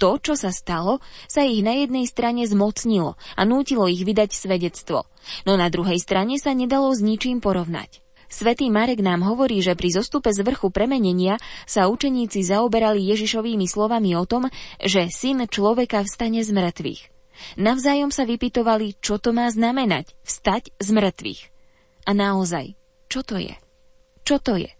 [0.02, 0.98] To, čo sa stalo,
[1.30, 5.06] sa ich na jednej strane zmocnilo a nútilo ich vydať svedectvo,
[5.46, 8.01] no na druhej strane sa nedalo s ničím porovnať.
[8.32, 11.36] Svetý Marek nám hovorí, že pri zostupe z vrchu premenenia
[11.68, 14.48] sa učeníci zaoberali Ježišovými slovami o tom,
[14.80, 17.12] že syn človeka vstane z mŕtvych.
[17.60, 21.40] Navzájom sa vypitovali, čo to má znamenať vstať z mŕtvych.
[22.08, 22.72] A naozaj,
[23.12, 23.52] čo to je?
[24.24, 24.72] Čo to je?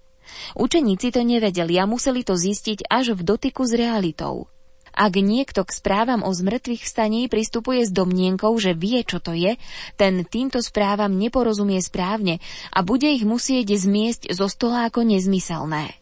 [0.57, 4.48] Učeníci to nevedeli a museli to zistiť až v dotyku s realitou.
[4.93, 9.57] Ak niekto k správam o zmrtvých vstaní pristupuje s domnienkou, že vie, čo to je,
[9.97, 16.01] ten týmto správam neporozumie správne a bude ich musieť zmiesť zo stola ako nezmyselné.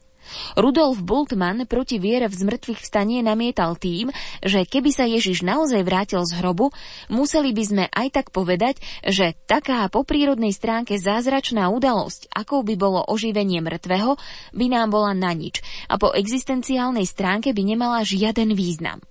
[0.57, 4.11] Rudolf Bultmann proti viere v zmrtvých vstanie namietal tým,
[4.41, 6.72] že keby sa Ježiš naozaj vrátil z hrobu,
[7.12, 12.74] museli by sme aj tak povedať, že taká po prírodnej stránke zázračná udalosť, akou by
[12.81, 14.16] bolo oživenie mŕtvého,
[14.57, 19.05] by nám bola na nič a po existenciálnej stránke by nemala žiaden význam.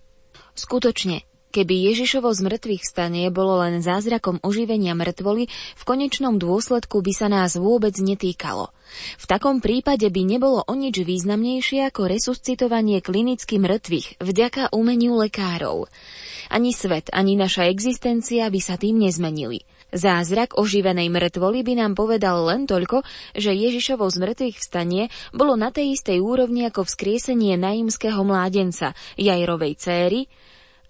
[0.58, 7.10] Skutočne, Keby Ježišovo z mŕtvych stanie bolo len zázrakom oživenia mŕtvoly, v konečnom dôsledku by
[7.10, 8.70] sa nás vôbec netýkalo.
[9.18, 15.90] V takom prípade by nebolo o nič významnejšie ako resuscitovanie klinicky mŕtvych vďaka umeniu lekárov.
[16.54, 19.66] Ani svet, ani naša existencia by sa tým nezmenili.
[19.90, 23.02] Zázrak oživenej mŕtvoly by nám povedal len toľko,
[23.34, 29.82] že Ježišovo z mŕtvych vstanie bolo na tej istej úrovni ako vzkriesenie naimského mládenca, Jajrovej
[29.82, 30.30] céry,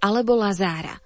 [0.01, 0.99] alebo Lazára.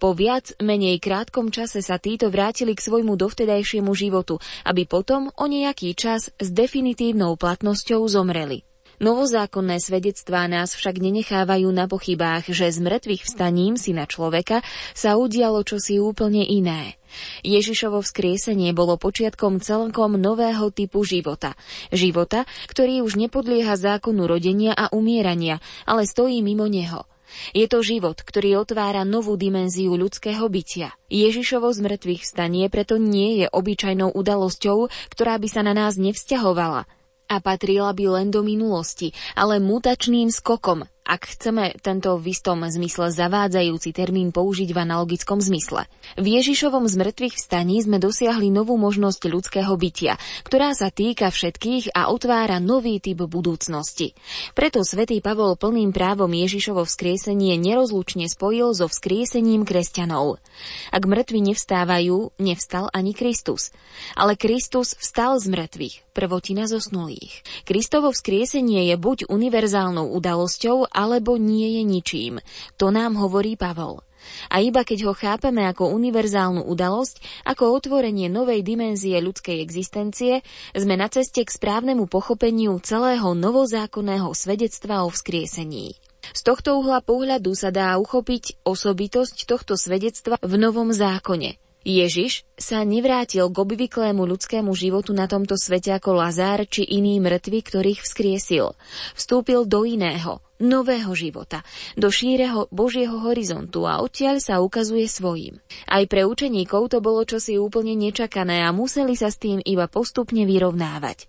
[0.00, 5.44] Po viac menej krátkom čase sa títo vrátili k svojmu dovtedajšiemu životu, aby potom o
[5.44, 8.64] nejaký čas s definitívnou platnosťou zomreli.
[9.02, 14.62] Novozákonné svedectvá nás však nenechávajú na pochybách, že z mŕtvych vstaním syna človeka
[14.94, 16.94] sa udialo čosi úplne iné.
[17.42, 21.58] Ježišovo vzkriesenie bolo počiatkom celkom nového typu života.
[21.90, 27.02] Života, ktorý už nepodlieha zákonu rodenia a umierania, ale stojí mimo neho–
[27.52, 30.94] Je to život, ktorý otvára novú dimenziu ľudského bytia.
[31.10, 36.86] Ježišovo zmrtvých vstanie preto nie je obyčajnou udalosťou, ktorá by sa na nás nevzťahovala
[37.24, 43.12] a patrila by len do minulosti, ale mutačným skokom, ak chceme tento v istom zmysle
[43.12, 45.84] zavádzajúci termín použiť v analogickom zmysle.
[46.16, 50.16] V Ježišovom zmrtvých vstaní sme dosiahli novú možnosť ľudského bytia,
[50.48, 54.16] ktorá sa týka všetkých a otvára nový typ budúcnosti.
[54.56, 60.40] Preto svätý Pavol plným právom Ježišovo vzkriesenie nerozlučne spojil so vzkriesením kresťanov.
[60.88, 63.76] Ak mŕtvi nevstávajú, nevstal ani Kristus.
[64.16, 67.42] Ale Kristus vstal z mŕtvych, prvotina zosnulých.
[67.66, 72.34] Kristovo vzkriesenie je buď univerzálnou udalosťou, alebo nie je ničím.
[72.78, 74.06] To nám hovorí Pavol.
[74.48, 80.40] A iba keď ho chápeme ako univerzálnu udalosť, ako otvorenie novej dimenzie ľudskej existencie,
[80.72, 85.98] sme na ceste k správnemu pochopeniu celého novozákonného svedectva o vzkriesení.
[86.32, 91.60] Z tohto uhla pohľadu sa dá uchopiť osobitosť tohto svedectva v Novom zákone.
[91.84, 97.60] Ježiš sa nevrátil k obvyklému ľudskému životu na tomto svete ako Lazár či iný mŕtvy,
[97.60, 98.72] ktorých vzkriesil.
[99.12, 101.66] Vstúpil do iného, nového života,
[101.98, 105.58] do šíreho Božieho horizontu a odtiaľ sa ukazuje svojim.
[105.90, 110.46] Aj pre učeníkov to bolo čosi úplne nečakané a museli sa s tým iba postupne
[110.46, 111.26] vyrovnávať.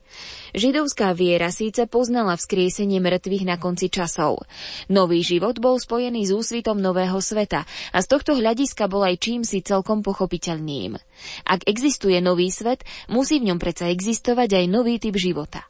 [0.56, 4.48] Židovská viera síce poznala vzkriesenie mŕtvych na konci časov.
[4.88, 9.42] Nový život bol spojený s úsvitom nového sveta a z tohto hľadiska bol aj čím
[9.44, 10.96] si celkom pochopiteľným.
[11.44, 15.68] Ak existuje nový svet, musí v ňom predsa existovať aj nový typ života.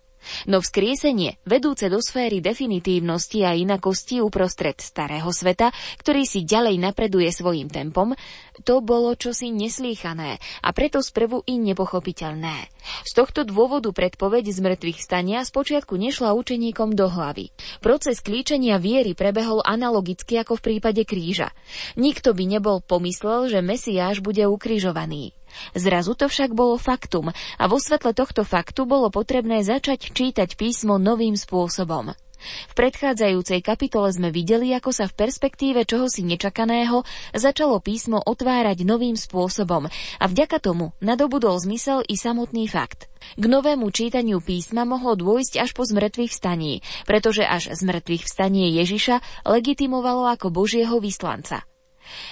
[0.49, 5.69] No vzkriesenie, vedúce do sféry definitívnosti a inakosti uprostred starého sveta,
[6.01, 8.15] ktorý si ďalej napreduje svojim tempom,
[8.63, 12.71] to bolo čosi neslýchané a preto sprvu i nepochopiteľné.
[13.03, 17.51] Z tohto dôvodu predpoveď z mŕtvych stania spočiatku nešla učeníkom do hlavy.
[17.83, 21.51] Proces klíčenia viery prebehol analogicky ako v prípade kríža.
[21.99, 25.34] Nikto by nebol pomyslel, že Mesiáš bude ukrižovaný.
[25.77, 30.95] Zrazu to však bolo faktum a vo svetle tohto faktu bolo potrebné začať čítať písmo
[31.01, 32.15] novým spôsobom.
[32.45, 37.01] V predchádzajúcej kapitole sme videli, ako sa v perspektíve čohosi nečakaného
[37.33, 43.09] začalo písmo otvárať novým spôsobom a vďaka tomu nadobudol zmysel i samotný fakt.
[43.35, 49.47] K novému čítaniu písma mohlo dôjsť až po zmrtvých vstaní, pretože až zmrtvých vstanie Ježiša
[49.49, 51.65] legitimovalo ako Božieho vyslanca.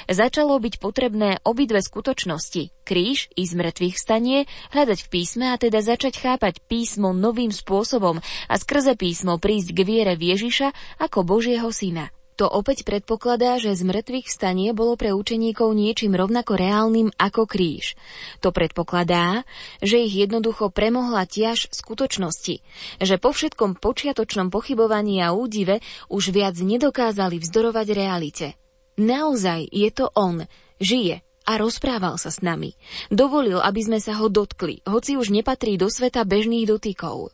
[0.09, 6.17] Začalo byť potrebné obidve skutočnosti, kríž i zmrtvých stanie, hľadať v písme a teda začať
[6.17, 8.17] chápať písmo novým spôsobom
[8.49, 12.09] a skrze písmo prísť k viere Ježiša ako Božieho syna.
[12.41, 17.93] To opäť predpokladá, že z mŕtvych stanie bolo pre učeníkov niečím rovnako reálnym ako kríž.
[18.41, 19.45] To predpokladá,
[19.85, 22.65] že ich jednoducho premohla tiaž skutočnosti,
[22.97, 28.47] že po všetkom počiatočnom pochybovaní a údive už viac nedokázali vzdorovať realite.
[28.93, 30.45] Naozaj je to on,
[30.77, 32.77] žije a rozprával sa s nami.
[33.11, 37.33] Dovolil, aby sme sa ho dotkli, hoci už nepatrí do sveta bežných dotykov.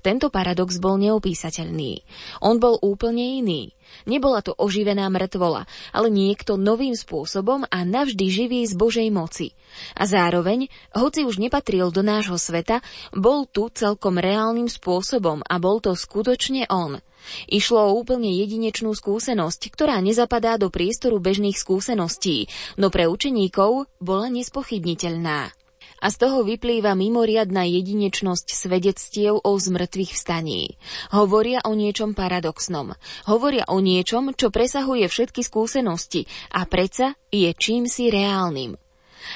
[0.00, 2.02] Tento paradox bol neopísateľný.
[2.40, 3.76] On bol úplne iný.
[4.08, 9.52] Nebola to oživená mŕtvola, ale niekto novým spôsobom a navždy živý z Božej moci.
[9.92, 12.80] A zároveň, hoci už nepatril do nášho sveta,
[13.12, 17.00] bol tu celkom reálnym spôsobom a bol to skutočne on.
[17.48, 22.48] Išlo o úplne jedinečnú skúsenosť, ktorá nezapadá do priestoru bežných skúseností,
[22.80, 25.52] no pre učeníkov bola nespochybniteľná.
[25.98, 30.78] A z toho vyplýva mimoriadná jedinečnosť svedectiev o zmrtvých vstaní.
[31.10, 32.94] Hovoria o niečom paradoxnom.
[33.26, 38.78] Hovoria o niečom, čo presahuje všetky skúsenosti a predsa je čím si reálnym.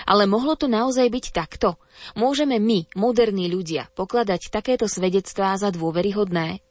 [0.07, 1.83] Ale mohlo to naozaj byť takto?
[2.15, 6.63] Môžeme my, moderní ľudia, pokladať takéto svedectvá za dôveryhodné?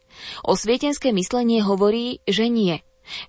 [0.46, 2.82] Osvietenské myslenie hovorí, že nie.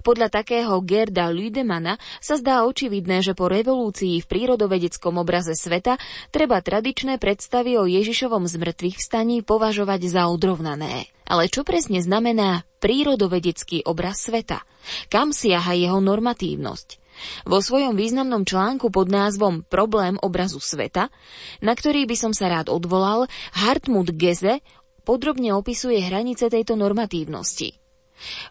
[0.06, 5.96] Podľa takého Gerda Lüdemana sa zdá očividné, že po revolúcii v prírodovedeckom obraze sveta
[6.30, 11.10] treba tradičné predstavy o Ježišovom zmrtvých vstaní považovať za odrovnané.
[11.24, 14.60] Ale čo presne znamená prírodovedecký obraz sveta?
[15.08, 17.00] Kam siaha jeho normatívnosť?
[17.44, 21.12] Vo svojom významnom článku pod názvom Problém obrazu sveta,
[21.60, 24.64] na ktorý by som sa rád odvolal, Hartmut Geze
[25.02, 27.82] podrobne opisuje hranice tejto normatívnosti.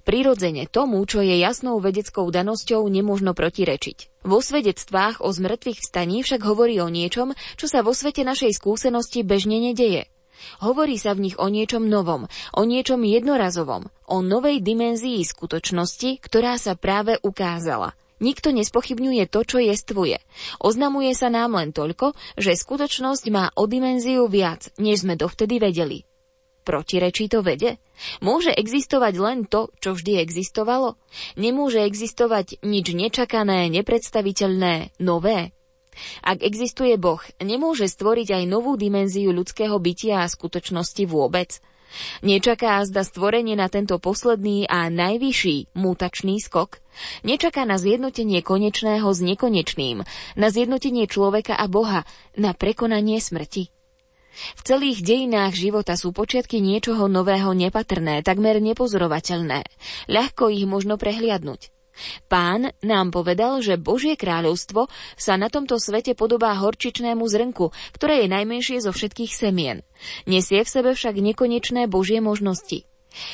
[0.04, 4.24] Prirodzene tomu, čo je jasnou vedeckou danosťou, nemôžno protirečiť.
[4.28, 9.24] Vo svedectvách o zmrtvých vstaní však hovorí o niečom, čo sa vo svete našej skúsenosti
[9.24, 10.12] bežne nedeje.
[10.60, 12.26] Hovorí sa v nich o niečom novom,
[12.58, 17.94] o niečom jednorazovom, o novej dimenzii skutočnosti, ktorá sa práve ukázala.
[18.22, 20.22] Nikto nespochybňuje to, čo jestvuje.
[20.62, 26.06] Oznamuje sa nám len toľko, že skutočnosť má o dimenziu viac, než sme dovtedy vedeli.
[26.72, 27.84] Protirečí to vede?
[28.24, 30.96] Môže existovať len to, čo vždy existovalo?
[31.36, 35.52] Nemôže existovať nič nečakané, nepredstaviteľné, nové?
[36.24, 41.60] Ak existuje Boh, nemôže stvoriť aj novú dimenziu ľudského bytia a skutočnosti vôbec?
[42.24, 46.80] Nečaká zda stvorenie na tento posledný a najvyšší mutačný skok?
[47.28, 50.08] Nečaká na zjednotenie konečného s nekonečným,
[50.40, 52.08] na zjednotenie človeka a Boha,
[52.40, 53.81] na prekonanie smrti?
[54.32, 59.68] V celých dejinách života sú počiatky niečoho nového nepatrné, takmer nepozorovateľné.
[60.08, 61.72] Ľahko ich možno prehliadnúť.
[62.32, 64.88] Pán nám povedal, že Božie kráľovstvo
[65.20, 69.84] sa na tomto svete podobá horčičnému zrnku, ktoré je najmenšie zo všetkých semien.
[70.26, 72.88] Nesie v sebe však nekonečné Božie možnosti.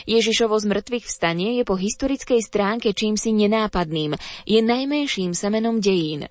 [0.10, 4.18] Ježišovo z mŕtvych vstanie je po historickej stránke čím si nenápadným,
[4.50, 6.26] je najmenším semenom dejín.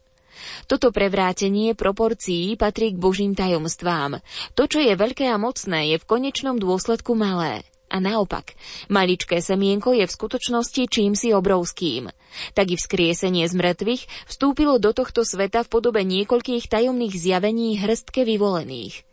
[0.70, 4.20] Toto prevrátenie proporcií patrí k Božím tajomstvám.
[4.58, 7.62] To, čo je veľké a mocné, je v konečnom dôsledku malé.
[7.86, 8.58] A naopak,
[8.90, 12.10] maličké semienko je v skutočnosti čím si obrovským.
[12.58, 18.26] Tak i vzkriesenie z mŕtvych vstúpilo do tohto sveta v podobe niekoľkých tajomných zjavení hrstke
[18.26, 19.06] vyvolených.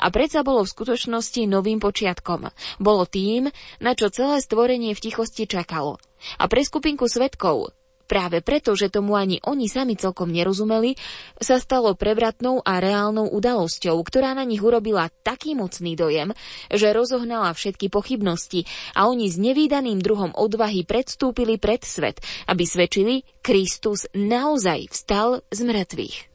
[0.00, 2.48] A predsa bolo v skutočnosti novým počiatkom.
[2.80, 3.50] Bolo tým,
[3.82, 6.00] na čo celé stvorenie v tichosti čakalo.
[6.40, 7.74] A pre skupinku svetkov,
[8.04, 10.96] Práve preto, že tomu ani oni sami celkom nerozumeli,
[11.40, 16.36] sa stalo prevratnou a reálnou udalosťou, ktorá na nich urobila taký mocný dojem,
[16.68, 23.24] že rozohnala všetky pochybnosti a oni s nevýdaným druhom odvahy predstúpili pred svet, aby svedčili,
[23.40, 26.33] Kristus naozaj vstal z mŕtvych.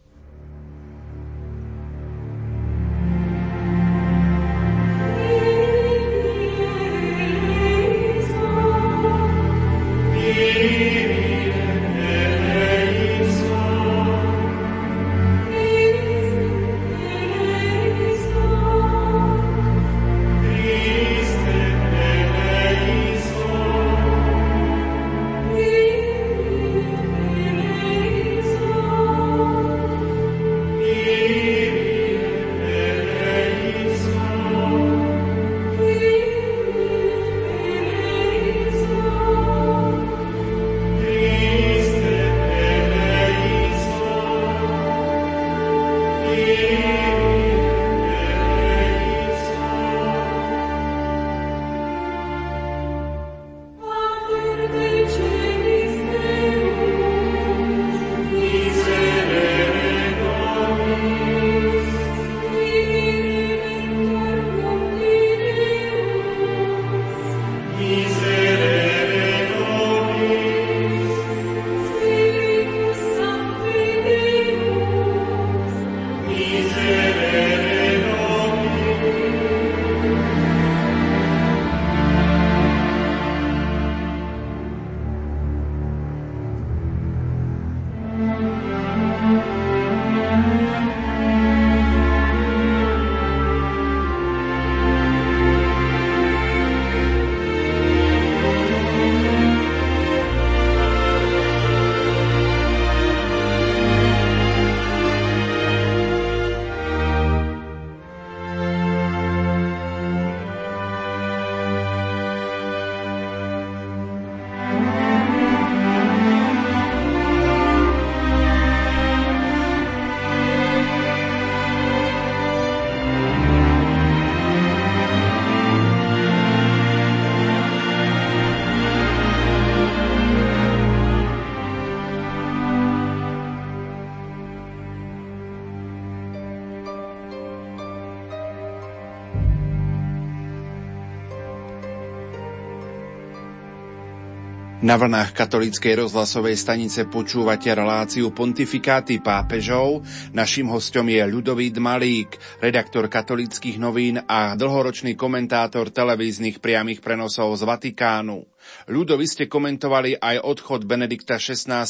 [144.90, 150.02] Na vlnách katolíckej rozhlasovej stanice počúvate reláciu Pontifikáty pápežov.
[150.34, 157.70] Naším hostom je Ľudovít Malík, redaktor katolických novín a dlhoročný komentátor televíznych priamých prenosov z
[157.70, 158.42] Vatikánu.
[158.90, 161.86] Ľudo, ste komentovali aj odchod Benedikta XVI.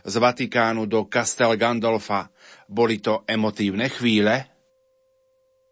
[0.00, 2.32] z Vatikánu do Castel Gandolfa.
[2.64, 4.49] Boli to emotívne chvíle?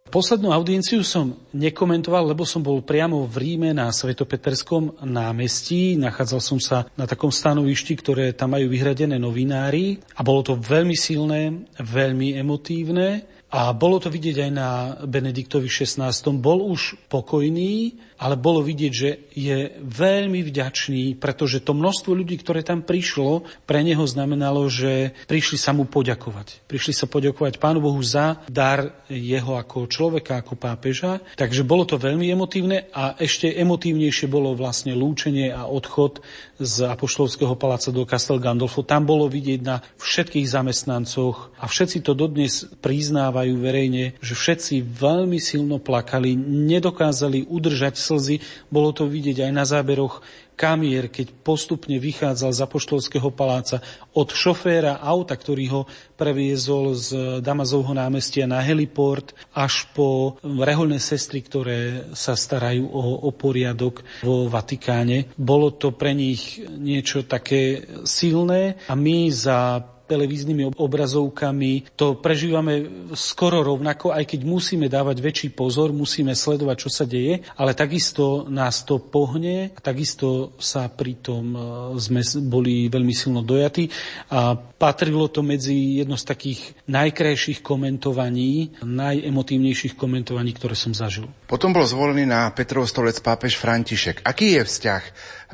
[0.09, 6.01] Poslednú audienciu som nekomentoval, lebo som bol priamo v Ríme na Svetopeterskom námestí.
[6.01, 10.97] Nachádzal som sa na takom stanovišti, ktoré tam majú vyhradené novinári a bolo to veľmi
[10.97, 13.29] silné, veľmi emotívne.
[13.53, 14.69] A bolo to vidieť aj na
[15.05, 16.13] Benediktovi XVI.
[16.41, 22.67] Bol už pokojný, ale bolo vidieť, že je veľmi vďačný, pretože to množstvo ľudí, ktoré
[22.67, 26.67] tam prišlo, pre neho znamenalo, že prišli sa mu poďakovať.
[26.67, 31.23] Prišli sa poďakovať Pánu Bohu za dar jeho ako človeka, ako pápeža.
[31.39, 36.19] Takže bolo to veľmi emotívne a ešte emotívnejšie bolo vlastne lúčenie a odchod
[36.59, 38.83] z Apoštovského paláca do Castel Gandolfo.
[38.83, 45.39] Tam bolo vidieť na všetkých zamestnancoch a všetci to dodnes priznávajú verejne, že všetci veľmi
[45.39, 48.41] silno plakali, nedokázali udržať slzy.
[48.73, 50.25] Bolo to vidieť aj na záberoch
[50.59, 53.79] kamier, keď postupne vychádzal z Apoštolského paláca
[54.11, 55.83] od šoféra auta, ktorý ho
[56.19, 63.31] previezol z Damazovho námestia na heliport, až po reholné sestry, ktoré sa starajú o, o
[63.31, 65.31] poriadok vo Vatikáne.
[65.39, 69.79] Bolo to pre nich niečo také silné a my za
[70.09, 71.93] televíznymi obrazovkami.
[72.01, 77.45] To prežívame skoro rovnako, aj keď musíme dávať väčší pozor, musíme sledovať, čo sa deje,
[77.61, 81.59] ale takisto nás to pohne, takisto sa pritom e,
[82.01, 83.93] sme boli veľmi silno dojatí
[84.33, 91.29] a patrilo to medzi jedno z takých najkrajších komentovaní, najemotívnejších komentovaní, ktoré som zažil.
[91.45, 94.25] Potom bol zvolený na Petrov stolec pápež František.
[94.25, 95.03] Aký je vzťah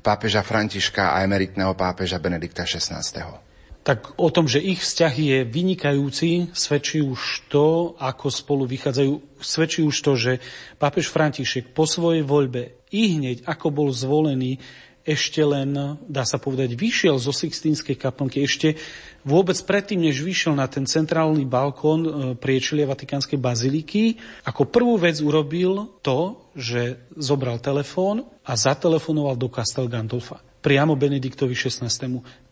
[0.04, 3.43] pápeža Františka a emeritného pápeža Benedikta XVI?
[3.84, 9.84] Tak o tom, že ich vzťah je vynikajúci, svedčí už to, ako spolu vychádzajú, svedčí
[9.84, 10.32] už to, že
[10.80, 14.56] pápež František po svojej voľbe i hneď, ako bol zvolený,
[15.04, 18.80] ešte len, dá sa povedať, vyšiel zo Sixtínskej kaplnky, ešte
[19.20, 22.10] vôbec predtým, než vyšiel na ten centrálny balkón e,
[22.40, 24.16] priečelia Vatikánskej baziliky,
[24.48, 31.52] ako prvú vec urobil to, že zobral telefón a zatelefonoval do Castel Gandolfa priamo Benediktovi
[31.52, 31.92] XVI.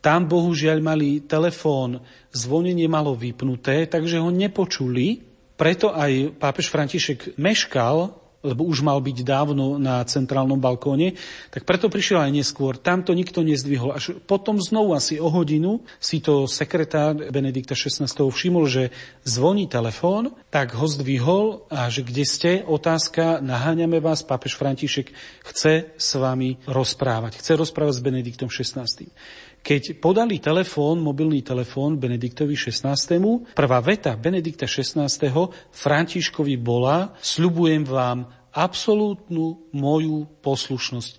[0.04, 5.24] Tam bohužiaľ mali telefón, zvonenie malo vypnuté, takže ho nepočuli.
[5.56, 11.14] Preto aj pápež František meškal lebo už mal byť dávno na centrálnom balkóne,
[11.49, 12.74] tak preto prišiel aj neskôr.
[12.76, 13.95] Tam to nikto nezdvihol.
[13.95, 18.11] Až potom znovu asi o hodinu si to sekretár Benedikta XVI.
[18.11, 18.90] všimol, že
[19.22, 25.14] zvoní telefón, tak ho zdvihol a že kde ste, otázka, naháňame vás, pápež František
[25.47, 27.38] chce s vami rozprávať.
[27.38, 28.84] Chce rozprávať s Benediktom XVI.
[29.62, 32.98] Keď podali telefón, mobilný telefón Benediktovi XVI,
[33.54, 35.06] prvá veta Benedikta XVI
[35.70, 41.12] Františkovi bola, sľubujem vám absolútnu moju poslušnosť.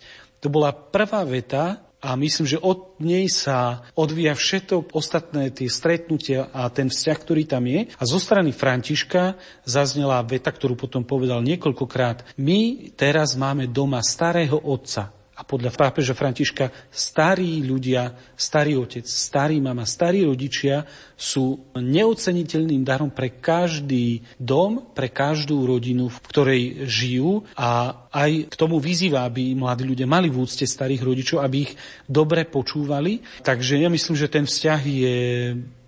[0.43, 6.51] To bola prvá veta a myslím, že od nej sa odvíja všetko ostatné tie stretnutia
[6.51, 7.87] a ten vzťah, ktorý tam je.
[7.95, 12.35] A zo strany Františka zaznela veta, ktorú potom povedal niekoľkokrát.
[12.35, 19.59] My teraz máme doma starého otca, a podľa pápeža Františka starí ľudia, starý otec, starý
[19.59, 20.87] mama, starí rodičia
[21.19, 28.55] sú neoceniteľným darom pre každý dom, pre každú rodinu, v ktorej žijú a aj k
[28.55, 31.75] tomu vyzýva, aby mladí ľudia mali v úcte starých rodičov, aby ich
[32.07, 33.19] dobre počúvali.
[33.43, 35.17] Takže ja myslím, že ten vzťah je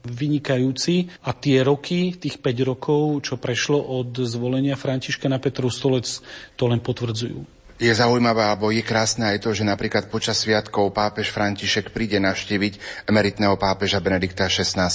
[0.03, 6.05] vynikajúci a tie roky, tých 5 rokov, čo prešlo od zvolenia Františka na Petrov stolec,
[6.59, 7.54] to len potvrdzujú.
[7.75, 13.03] Je zaujímavé, alebo je krásne aj to, že napríklad počas sviatkov pápež František príde navštíviť
[13.03, 14.87] emeritného pápeža Benedikta XVI.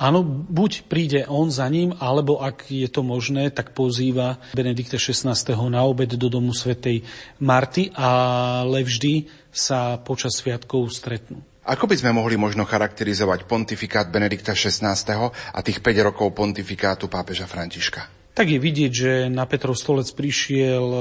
[0.00, 5.36] Áno, buď príde on za ním, alebo ak je to možné, tak pozýva Benedikta XVI.
[5.68, 7.04] na obed do domu svätej
[7.36, 11.44] Marty, ale vždy sa počas sviatkov stretnú.
[11.68, 14.96] Ako by sme mohli možno charakterizovať pontifikát Benedikta XVI.
[15.28, 18.21] a tých 5 rokov pontifikátu pápeža Františka?
[18.32, 21.00] Tak je vidieť, že na Petrov stolec prišiel e,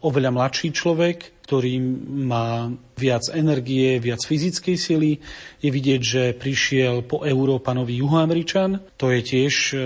[0.00, 1.76] oveľa mladší človek, ktorý
[2.08, 5.12] má viac energie, viac fyzickej sily.
[5.60, 9.76] Je vidieť, že prišiel po Európanovi juhoameričan, to je tiež e,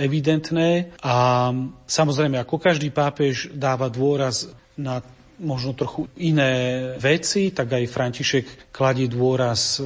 [0.00, 0.96] evidentné.
[1.04, 1.50] A
[1.84, 5.04] samozrejme, ako každý pápež dáva dôraz na
[5.38, 9.82] možno trochu iné veci, tak aj František kladie dôraz, e,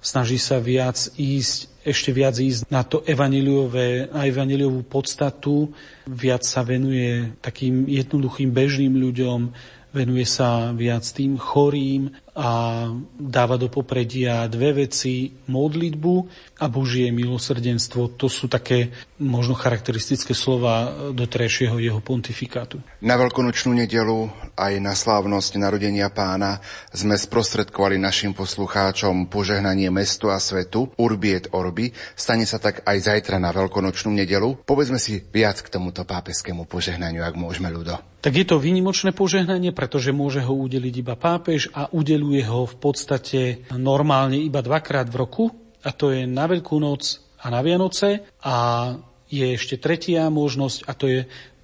[0.00, 5.72] snaží sa viac ísť ešte viac ísť na to evaniliové, na evaniliovú podstatu,
[6.04, 9.48] viac sa venuje takým jednoduchým bežným ľuďom,
[9.90, 12.88] venuje sa viac tým chorým a
[13.20, 16.14] dáva do popredia dve veci, modlitbu
[16.64, 18.16] a Božie milosrdenstvo.
[18.16, 18.88] To sú také
[19.20, 22.80] možno charakteristické slova doterajšieho jeho pontifikátu.
[23.04, 26.64] Na veľkonočnú nedelu aj na slávnosť narodenia pána
[26.96, 31.92] sme sprostredkovali našim poslucháčom požehnanie mestu a svetu, urbi et orbi.
[32.16, 34.64] Stane sa tak aj zajtra na veľkonočnú nedelu.
[34.64, 38.00] Povedzme si viac k tomuto pápeskému požehnaniu, ak môžeme, ľudo.
[38.20, 42.76] Tak je to výnimočné požehnanie, pretože môže ho udeliť iba pápež a udeluje ho v
[42.78, 45.44] podstate normálne iba dvakrát v roku,
[45.82, 48.56] a to je na Veľkú noc a na Vianoce a
[49.30, 51.20] je ešte tretia možnosť a to je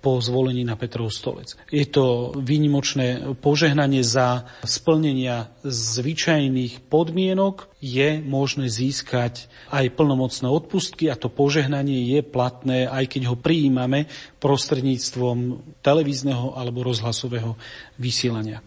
[0.06, 1.58] po zvolení na Petrov stolec.
[1.66, 7.66] Je to výnimočné požehnanie za splnenia zvyčajných podmienok.
[7.82, 14.06] Je možné získať aj plnomocné odpustky a to požehnanie je platné, aj keď ho prijímame
[14.38, 17.58] prostredníctvom televízneho alebo rozhlasového
[17.98, 18.62] vysielania.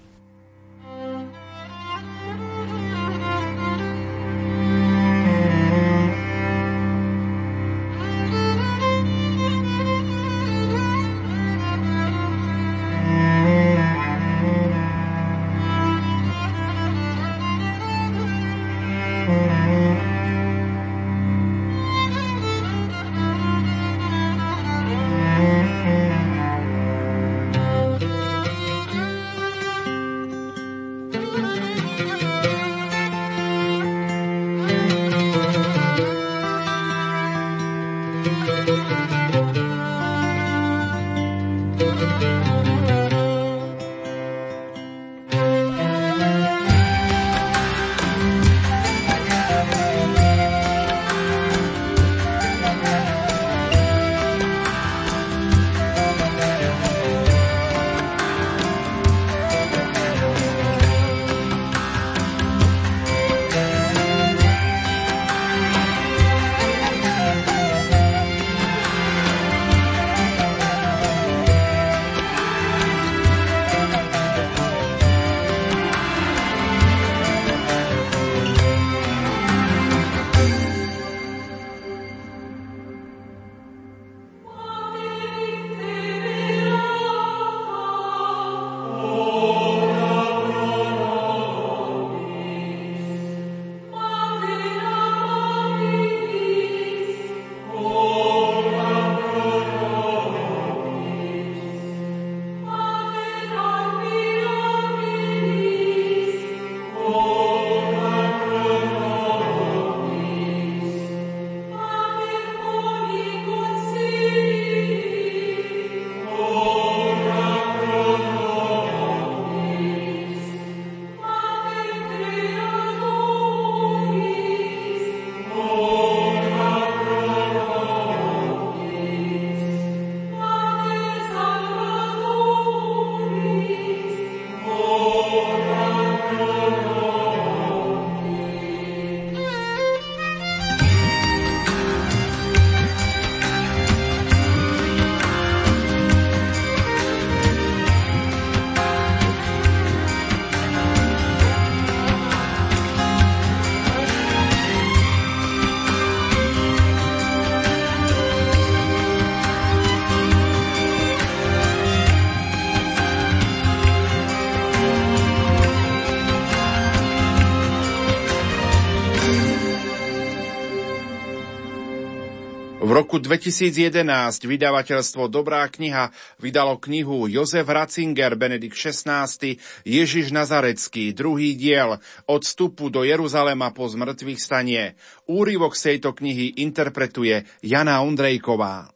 [173.00, 174.04] Roku 2011
[174.44, 179.56] vydavateľstvo Dobrá kniha vydalo knihu Jozef Ratzinger, Benedikt XVI,
[179.88, 185.00] Ježiš Nazarecký, druhý diel, od vstupu do Jeruzalema po zmrtvých stanie.
[185.32, 188.92] Úryvok z tejto knihy interpretuje Jana Ondrejková.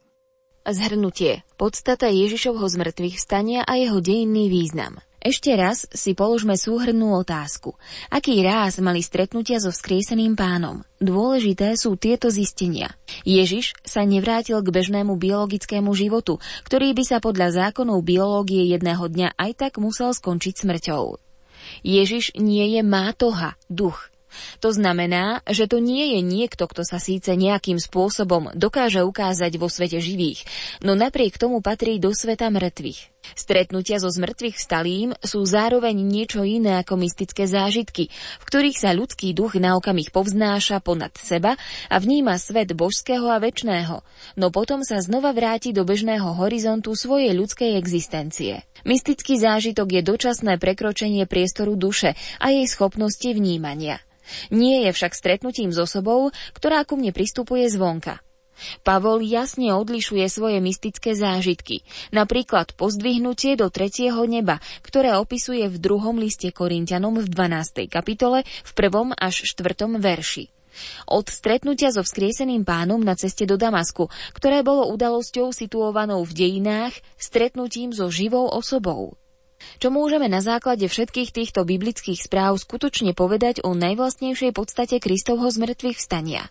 [0.68, 1.40] Zhrnutie.
[1.56, 5.00] Podstata Ježišovho zmrtvých stania a jeho dejinný význam.
[5.24, 7.80] Ešte raz si položme súhrnú otázku.
[8.12, 10.84] Aký ráz mali stretnutia so vzkrieseným pánom?
[11.00, 12.92] Dôležité sú tieto zistenia.
[13.24, 19.32] Ježiš sa nevrátil k bežnému biologickému životu, ktorý by sa podľa zákonov biológie jedného dňa
[19.40, 21.16] aj tak musel skončiť smrťou.
[21.80, 24.12] Ježiš nie je mátoha, duch,
[24.58, 29.66] to znamená, že to nie je niekto, kto sa síce nejakým spôsobom dokáže ukázať vo
[29.66, 30.44] svete živých,
[30.84, 33.14] no napriek tomu patrí do sveta mŕtvych.
[33.32, 39.32] Stretnutia so zmrtvých vstalým sú zároveň niečo iné ako mystické zážitky, v ktorých sa ľudský
[39.32, 41.56] duch na okamih povznáša ponad seba
[41.88, 44.04] a vníma svet božského a väčšného,
[44.36, 48.68] no potom sa znova vráti do bežného horizontu svojej ľudskej existencie.
[48.84, 54.04] Mystický zážitok je dočasné prekročenie priestoru duše a jej schopnosti vnímania.
[54.48, 58.24] Nie je však stretnutím s osobou, ktorá ku mne pristupuje zvonka.
[58.86, 61.82] Pavol jasne odlišuje svoje mystické zážitky,
[62.14, 67.90] napríklad pozdvihnutie do tretieho neba, ktoré opisuje v druhom liste Korintianom v 12.
[67.90, 70.54] kapitole v prvom až štvrtom verši.
[71.06, 76.94] Od stretnutia so vzkrieseným pánom na ceste do Damasku, ktoré bolo udalosťou situovanou v dejinách,
[77.14, 79.14] stretnutím so živou osobou.
[79.78, 85.98] Čo môžeme na základe všetkých týchto biblických správ skutočne povedať o najvlastnejšej podstate Kristovho zmrtvých
[85.98, 86.48] vstania?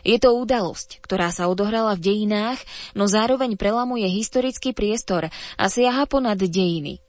[0.00, 2.60] Je to udalosť, ktorá sa odohrala v dejinách,
[2.96, 5.28] no zároveň prelamuje historický priestor
[5.60, 7.04] a siaha ponad dejiny.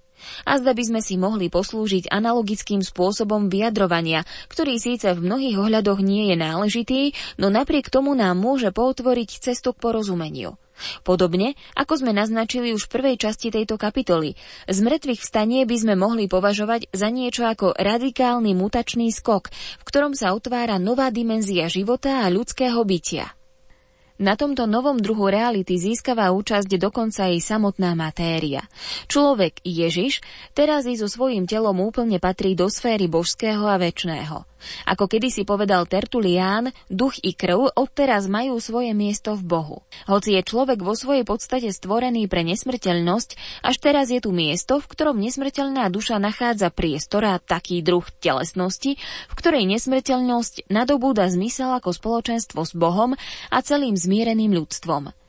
[0.46, 4.22] A zda by sme si mohli poslúžiť analogickým spôsobom vyjadrovania,
[4.54, 7.02] ktorý síce v mnohých ohľadoch nie je náležitý,
[7.42, 10.62] no napriek tomu nám môže pootvoriť cestu k porozumeniu.
[11.04, 14.36] Podobne, ako sme naznačili už v prvej časti tejto kapitoly,
[14.70, 20.14] z mŕtvych vstanie by sme mohli považovať za niečo ako radikálny mutačný skok, v ktorom
[20.14, 23.32] sa otvára nová dimenzia života a ľudského bytia.
[24.22, 28.70] Na tomto novom druhu reality získava účasť dokonca aj samotná matéria.
[29.10, 30.22] Človek Ježiš
[30.54, 34.51] teraz i so svojím telom úplne patrí do sféry božského a väčšného.
[34.86, 39.78] Ako kedysi povedal Tertulián, duch i krv odteraz majú svoje miesto v Bohu.
[40.10, 43.30] Hoci je človek vo svojej podstate stvorený pre nesmrteľnosť,
[43.62, 48.98] až teraz je tu miesto, v ktorom nesmrteľná duša nachádza priestor a taký druh telesnosti,
[49.30, 53.14] v ktorej nesmrteľnosť nadobúda zmysel ako spoločenstvo s Bohom
[53.54, 55.21] a celým zmiereným ľudstvom.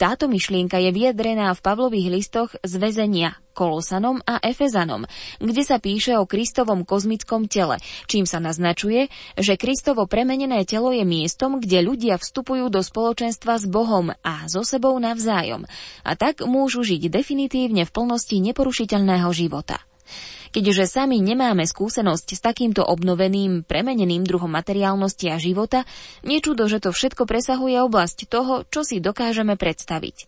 [0.00, 5.02] Táto myšlienka je vyjadrená v Pavlových listoch z väzenia Kolosanom a Efezanom,
[5.42, 11.02] kde sa píše o Kristovom kozmickom tele, čím sa naznačuje, že Kristovo premenené telo je
[11.02, 15.66] miestom, kde ľudia vstupujú do spoločenstva s Bohom a so sebou navzájom
[16.06, 19.82] a tak môžu žiť definitívne v plnosti neporušiteľného života.
[20.52, 25.88] Keďže sami nemáme skúsenosť s takýmto obnoveným, premeneným druhom materiálnosti a života,
[26.20, 30.27] nečudo, že to všetko presahuje oblasť toho, čo si dokážeme predstaviť.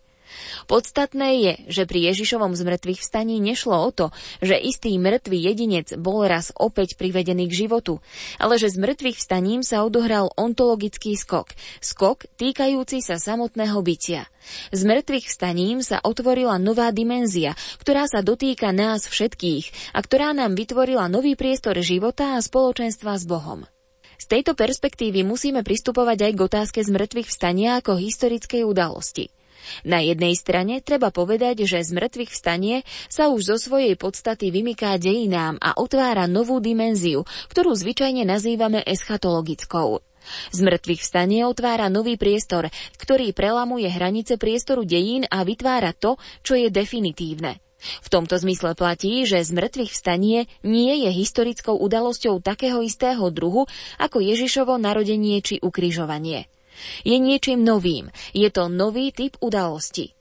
[0.66, 4.06] Podstatné je, že pri Ježišovom zmrtvých vstaní nešlo o to,
[4.38, 7.98] že istý mŕtvý jedinec bol raz opäť privedený k životu,
[8.38, 14.30] ale že z mŕtvych vstaním sa odohral ontologický skok, skok týkajúci sa samotného bytia.
[14.72, 17.52] Z mŕtvych vstaním sa otvorila nová dimenzia,
[17.82, 23.24] ktorá sa dotýka nás všetkých a ktorá nám vytvorila nový priestor života a spoločenstva s
[23.28, 23.68] Bohom.
[24.20, 29.32] Z tejto perspektívy musíme pristupovať aj k otázke zmrtvých vstania ako historickej udalosti.
[29.84, 34.96] Na jednej strane treba povedať, že z mŕtvych vstanie sa už zo svojej podstaty vymyká
[34.96, 40.02] dejinám a otvára novú dimenziu, ktorú zvyčajne nazývame eschatologickou.
[40.52, 42.68] Z mŕtvych vstanie otvára nový priestor,
[43.00, 47.58] ktorý prelamuje hranice priestoru dejín a vytvára to, čo je definitívne.
[47.80, 53.64] V tomto zmysle platí, že z mŕtvych vstanie nie je historickou udalosťou takého istého druhu
[53.96, 56.44] ako Ježišovo narodenie či ukrižovanie.
[57.02, 58.08] Je niečím novým.
[58.32, 60.14] Je to nový typ udalosti.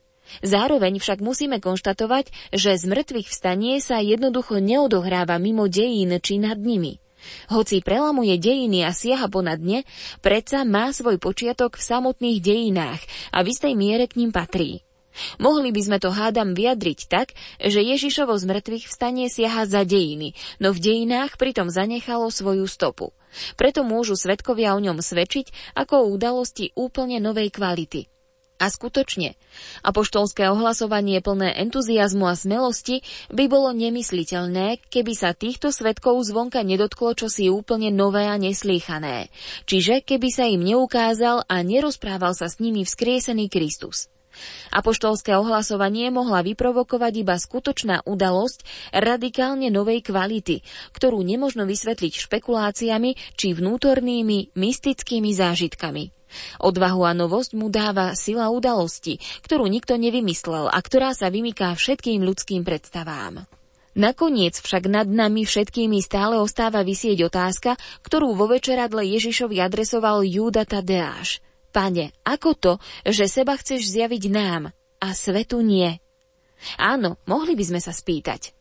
[0.46, 6.56] Zároveň však musíme konštatovať, že z mŕtvych vstanie sa jednoducho neodohráva mimo dejín či nad
[6.56, 7.02] nimi.
[7.52, 9.84] Hoci prelamuje dejiny a siaha ponad ne,
[10.24, 13.02] predsa má svoj počiatok v samotných dejinách
[13.34, 14.80] a v istej miere k ním patrí.
[15.42, 20.38] Mohli by sme to hádam vyjadriť tak, že Ježišovo z mŕtvych vstanie siaha za dejiny,
[20.62, 23.12] no v dejinách pritom zanechalo svoju stopu.
[23.54, 28.10] Preto môžu svetkovia o ňom svedčiť ako o udalosti úplne novej kvality.
[28.60, 29.40] A skutočne,
[29.80, 33.00] apoštolské ohlasovanie plné entuziasmu a smelosti
[33.32, 39.32] by bolo nemysliteľné, keby sa týchto svetkov zvonka nedotklo čosi úplne nové a neslýchané.
[39.64, 44.12] Čiže keby sa im neukázal a nerozprával sa s nimi vzkriesený Kristus.
[44.70, 48.62] Apoštolské ohlasovanie mohla vyprovokovať iba skutočná udalosť
[48.94, 50.62] radikálne novej kvality,
[50.94, 56.14] ktorú nemožno vysvetliť špekuláciami či vnútornými mystickými zážitkami.
[56.62, 62.22] Odvahu a novosť mu dáva sila udalosti, ktorú nikto nevymyslel a ktorá sa vymyká všetkým
[62.22, 63.50] ľudským predstavám.
[63.98, 67.74] Nakoniec však nad nami všetkými stále ostáva vysieť otázka,
[68.06, 72.72] ktorú vo večeradle Ježišovi adresoval Júda Tadeáš– Pane, ako to,
[73.06, 76.02] že seba chceš zjaviť nám a svetu nie?
[76.76, 78.52] Áno, mohli by sme sa spýtať.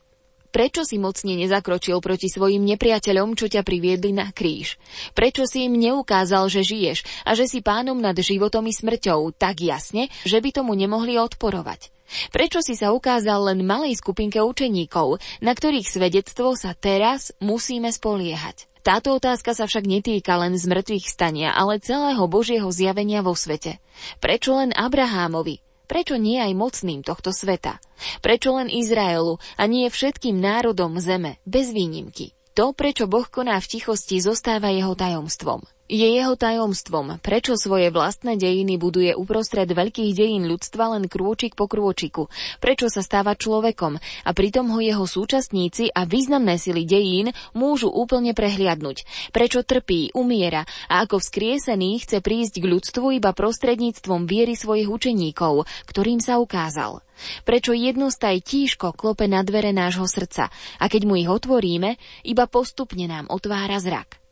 [0.49, 4.81] Prečo si mocne nezakročil proti svojim nepriateľom, čo ťa priviedli na kríž?
[5.13, 9.61] Prečo si im neukázal, že žiješ a že si pánom nad životom i smrťou tak
[9.61, 11.93] jasne, že by tomu nemohli odporovať?
[12.33, 18.68] Prečo si sa ukázal len malej skupinke učeníkov, na ktorých svedectvo sa teraz musíme spoliehať?
[18.79, 23.83] Táto otázka sa však netýka len z mŕtvych stania, ale celého Božieho zjavenia vo svete.
[24.23, 25.59] Prečo len Abrahámovi?
[25.89, 27.81] Prečo nie aj mocným tohto sveta?
[28.21, 32.37] Prečo len Izraelu a nie všetkým národom zeme, bez výnimky?
[32.53, 35.65] To, prečo Boh koná v tichosti, zostáva jeho tajomstvom.
[35.89, 41.65] Je jeho tajomstvom, prečo svoje vlastné dejiny buduje uprostred veľkých dejín ľudstva len krôčik po
[41.65, 42.29] krôčiku,
[42.61, 48.37] prečo sa stáva človekom a pritom ho jeho súčasníci a významné sily dejín môžu úplne
[48.37, 49.01] prehliadnúť,
[49.33, 55.65] prečo trpí, umiera a ako vzkriesený chce prísť k ľudstvu iba prostredníctvom viery svojich učeníkov,
[55.89, 57.01] ktorým sa ukázal.
[57.49, 61.97] Prečo jednostaj tížko klope na dvere nášho srdca a keď mu ich otvoríme,
[62.29, 64.28] iba postupne nám otvára zrak.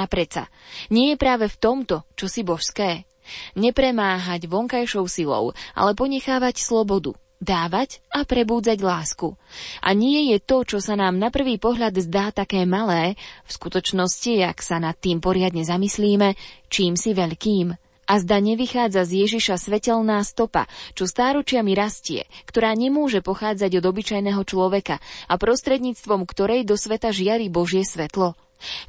[0.00, 0.48] A preca,
[0.88, 3.04] nie je práve v tomto, čo si božské.
[3.52, 9.36] Nepremáhať vonkajšou silou, ale ponechávať slobodu, dávať a prebúdzať lásku.
[9.84, 14.32] A nie je to, čo sa nám na prvý pohľad zdá také malé, v skutočnosti,
[14.40, 16.32] ak sa nad tým poriadne zamyslíme,
[16.72, 17.76] čím si veľkým.
[18.10, 20.66] A zda nevychádza z Ježiša svetelná stopa,
[20.98, 24.98] čo stáročiami rastie, ktorá nemôže pochádzať od obyčajného človeka
[25.30, 28.34] a prostredníctvom ktorej do sveta žiari Božie svetlo.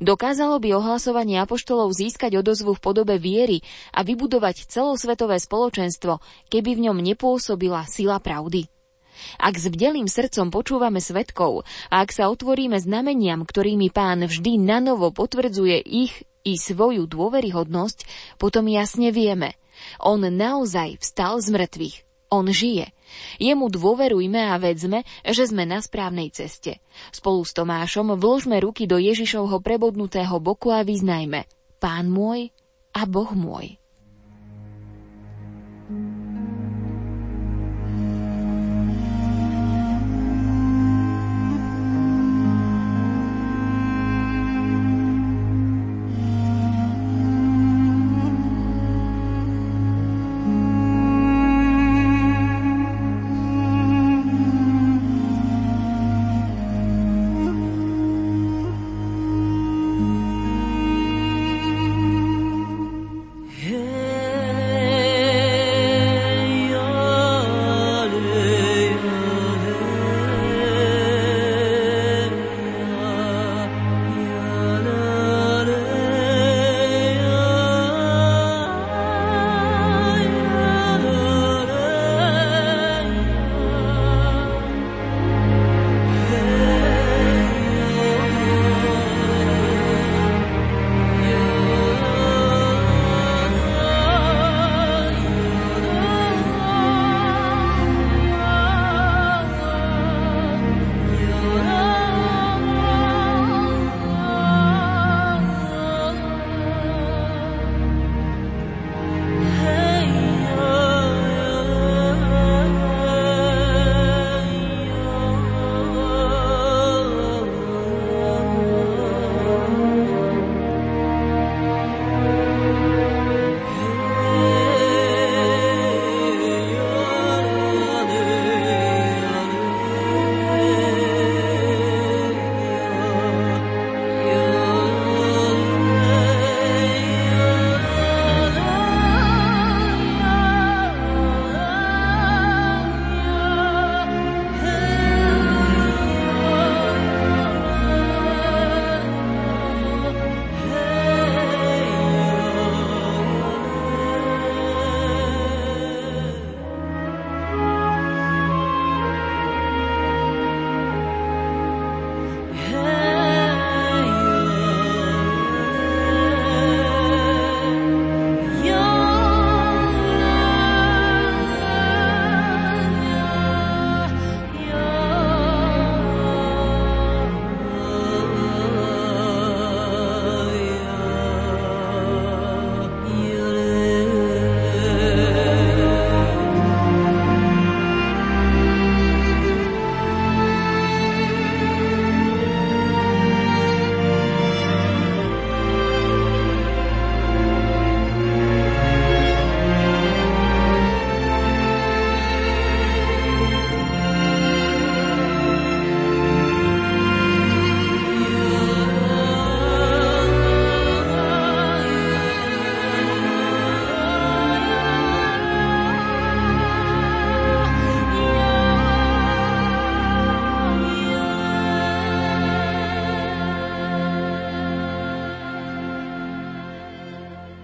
[0.04, 3.64] Dokázalo by ohlasovanie apoštolov získať odozvu v podobe viery
[3.96, 6.20] a vybudovať celosvetové spoločenstvo,
[6.52, 8.68] keby v ňom nepôsobila sila pravdy.
[9.38, 15.14] Ak s bdelým srdcom počúvame svetkov a ak sa otvoríme znameniam, ktorými pán vždy nanovo
[15.14, 18.08] potvrdzuje ich i svoju dôveryhodnosť,
[18.42, 19.60] potom jasne vieme.
[20.02, 22.11] On naozaj vstal z mŕtvych.
[22.32, 22.96] On žije.
[23.44, 26.80] Jemu dôverujme a vedzme, že sme na správnej ceste.
[27.12, 31.44] Spolu s Tomášom vložme ruky do Ježišovho prebodnutého boku a vyznajme
[31.84, 32.56] Pán môj
[32.96, 33.76] a Boh môj.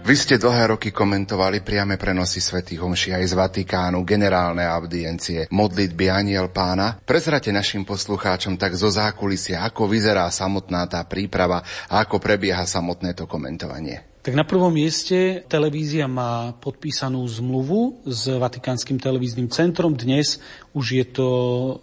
[0.08, 6.08] Vy ste dlhé roky komentovali priame prenosy svätých homší aj z Vatikánu, generálne audiencie, modlitby
[6.08, 6.96] aniel pána.
[7.04, 11.60] Prezrate našim poslucháčom tak zo zákulisia, ako vyzerá samotná tá príprava
[11.92, 14.17] a ako prebieha samotné to komentovanie.
[14.28, 19.96] Tak na prvom mieste televízia má podpísanú zmluvu s Vatikánskym televíznym centrom.
[19.96, 20.44] Dnes
[20.76, 21.30] už je to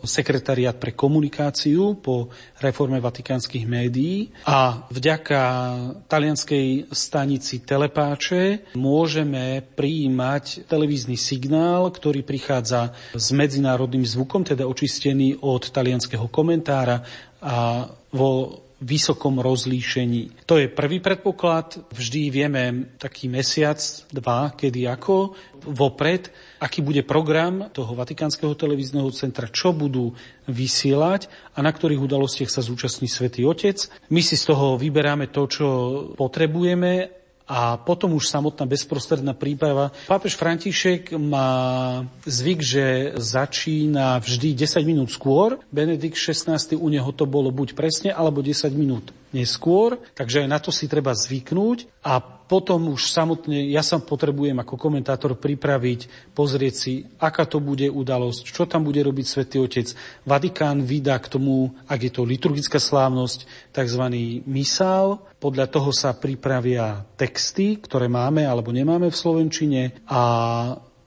[0.04, 2.28] sekretariat pre komunikáciu po
[2.60, 5.40] reforme vatikánskych médií a vďaka
[6.04, 15.72] talianskej stanici Telepáče môžeme prijímať televízny signál, ktorý prichádza s medzinárodným zvukom, teda očistený od
[15.72, 17.00] talianského komentára
[17.40, 20.44] a vo vysokom rozlíšení.
[20.44, 21.88] To je prvý predpoklad.
[21.88, 23.80] Vždy vieme taký mesiac,
[24.12, 25.32] dva, kedy ako,
[25.64, 26.28] vopred,
[26.60, 30.12] aký bude program toho Vatikánskeho televízneho centra, čo budú
[30.44, 33.88] vysielať a na ktorých udalostiach sa zúčastní Svätý Otec.
[34.12, 35.66] My si z toho vyberáme to, čo
[36.12, 39.92] potrebujeme a potom už samotná bezprostredná príprava.
[40.08, 41.48] Pápež František má
[42.24, 42.84] zvyk, že
[43.20, 45.60] začína vždy 10 minút skôr.
[45.68, 46.80] Benedikt 16.
[46.80, 50.86] u neho to bolo buď presne, alebo 10 minút neskôr, takže aj na to si
[50.86, 57.48] treba zvyknúť a potom už samotne ja sa potrebujem ako komentátor pripraviť, pozrieť si, aká
[57.48, 59.88] to bude udalosť, čo tam bude robiť Svetý Otec.
[60.28, 64.04] Vatikán vydá k tomu, ak je to liturgická slávnosť, tzv.
[64.44, 65.24] misál.
[65.40, 70.22] Podľa toho sa pripravia texty, ktoré máme alebo nemáme v Slovenčine a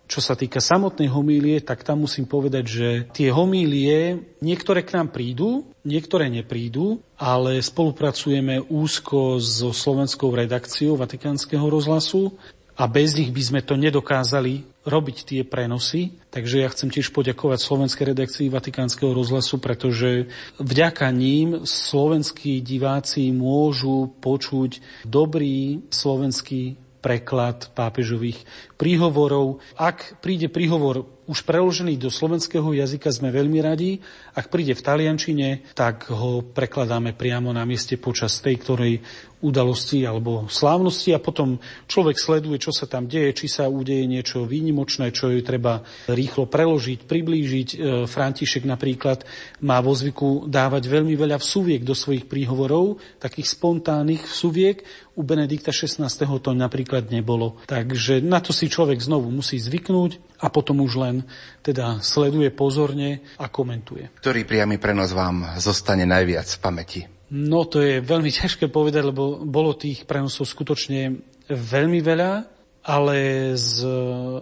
[0.07, 5.11] čo sa týka samotnej homílie, tak tam musím povedať, že tie homílie niektoré k nám
[5.11, 12.31] prídu, niektoré neprídu, ale spolupracujeme úzko so slovenskou redakciou Vatikánskeho rozhlasu
[12.77, 16.15] a bez nich by sme to nedokázali robiť tie prenosy.
[16.31, 20.31] Takže ja chcem tiež poďakovať slovenskej redakcii Vatikánskeho rozhlasu, pretože
[20.61, 28.43] vďaka ním slovenskí diváci môžu počuť dobrý slovenský preklad pápežových
[28.75, 29.61] príhovorov.
[29.77, 33.99] Ak príde príhovor už preložený do slovenského jazyka, sme veľmi radi.
[34.31, 38.93] Ak príde v taliančine, tak ho prekladáme priamo na mieste počas tej, ktorej
[39.37, 44.49] udalosti alebo slávnosti a potom človek sleduje, čo sa tam deje, či sa udeje niečo
[44.49, 47.69] výnimočné, čo je treba rýchlo preložiť, priblížiť.
[47.73, 47.77] E,
[48.09, 49.21] František napríklad
[49.61, 54.81] má vo zvyku dávať veľmi veľa vsuviek do svojich príhovorov, takých spontánnych vsuviek.
[55.17, 56.13] U Benedikta XVI.
[56.37, 57.57] to napríklad nebolo.
[57.65, 61.15] Takže na to si človek znovu musí zvyknúť a potom už len
[61.65, 64.13] teda sleduje pozorne a komentuje.
[64.21, 67.01] Ktorý priamy prenos vám zostane najviac v pamäti?
[67.33, 72.31] No to je veľmi ťažké povedať, lebo bolo tých prenosov skutočne veľmi veľa,
[72.87, 73.17] ale
[73.55, 73.83] z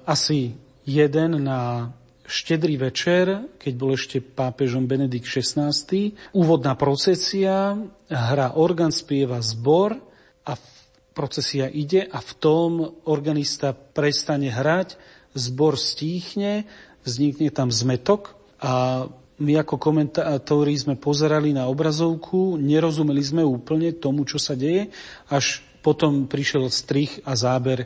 [0.06, 0.54] asi
[0.86, 1.90] jeden na
[2.26, 5.70] štedrý večer, keď bol ešte pápežom Benedikt XVI,
[6.34, 7.78] úvodná procesia,
[8.10, 9.98] hra orgán, spieva zbor
[10.46, 10.54] a
[11.14, 12.72] procesia ide a v tom
[13.06, 14.98] organista prestane hrať,
[15.38, 16.66] zbor stíchne,
[17.06, 19.06] vznikne tam zmetok a
[19.36, 24.88] my ako komentátori sme pozerali na obrazovku, nerozumeli sme úplne tomu, čo sa deje,
[25.28, 27.86] až potom prišiel strich a záber,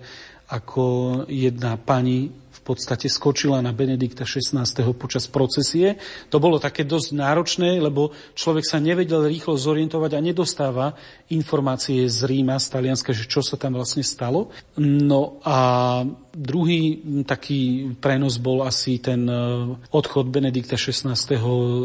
[0.49, 0.85] ako
[1.29, 2.33] jedna pani
[2.69, 4.61] podstate skočila na Benedikta XVI.
[4.93, 5.97] počas procesie.
[6.29, 10.87] To bolo také dosť náročné, lebo človek sa nevedel rýchlo zorientovať a nedostáva
[11.33, 14.53] informácie z Ríma, z Talianska, že čo sa tam vlastne stalo.
[14.77, 15.57] No a
[16.29, 19.35] druhý taký prenos bol asi ten e,
[19.89, 21.17] odchod Benedikta XVI.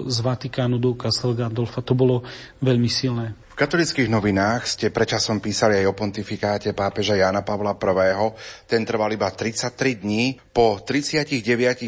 [0.05, 1.81] z Vatikánu do Castel Gandolfa.
[1.81, 2.25] To bolo
[2.61, 3.44] veľmi silné.
[3.55, 8.35] V katolických novinách ste prečasom písali aj o pontifikáte pápeža Jana Pavla I.
[8.67, 10.43] Ten trval iba 33 dní.
[10.51, 11.39] Po 39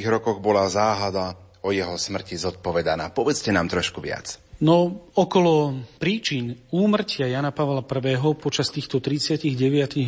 [0.06, 1.34] rokoch bola záhada
[1.66, 3.10] o jeho smrti zodpovedaná.
[3.10, 4.45] Povedzte nám trošku viac.
[4.56, 8.16] No, okolo príčin úmrtia Jana Pavla I.
[8.40, 9.52] počas týchto 39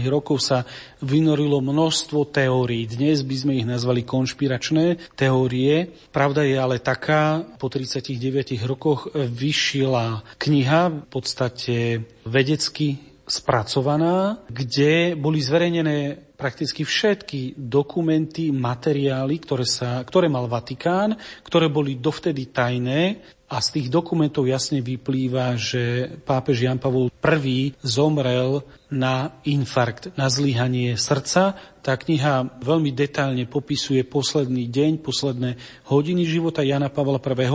[0.09, 0.65] rokov sa
[1.05, 2.89] vynorilo množstvo teórií.
[2.89, 5.93] Dnes by sme ich nazvali konšpiračné teórie.
[6.09, 12.97] Pravda je ale taká, po 39 rokoch vyšila kniha, v podstate vedecky
[13.29, 22.01] spracovaná, kde boli zverejnené prakticky všetky dokumenty, materiály, ktoré, sa, ktoré mal Vatikán, ktoré boli
[22.01, 28.61] dovtedy tajné a z tých dokumentov jasne vyplýva, že pápež Jan Pavol I zomrel
[28.93, 31.57] na infarkt, na zlyhanie srdca.
[31.81, 35.57] Tá kniha veľmi detailne popisuje posledný deň, posledné
[35.89, 37.49] hodiny života Jana Pavla I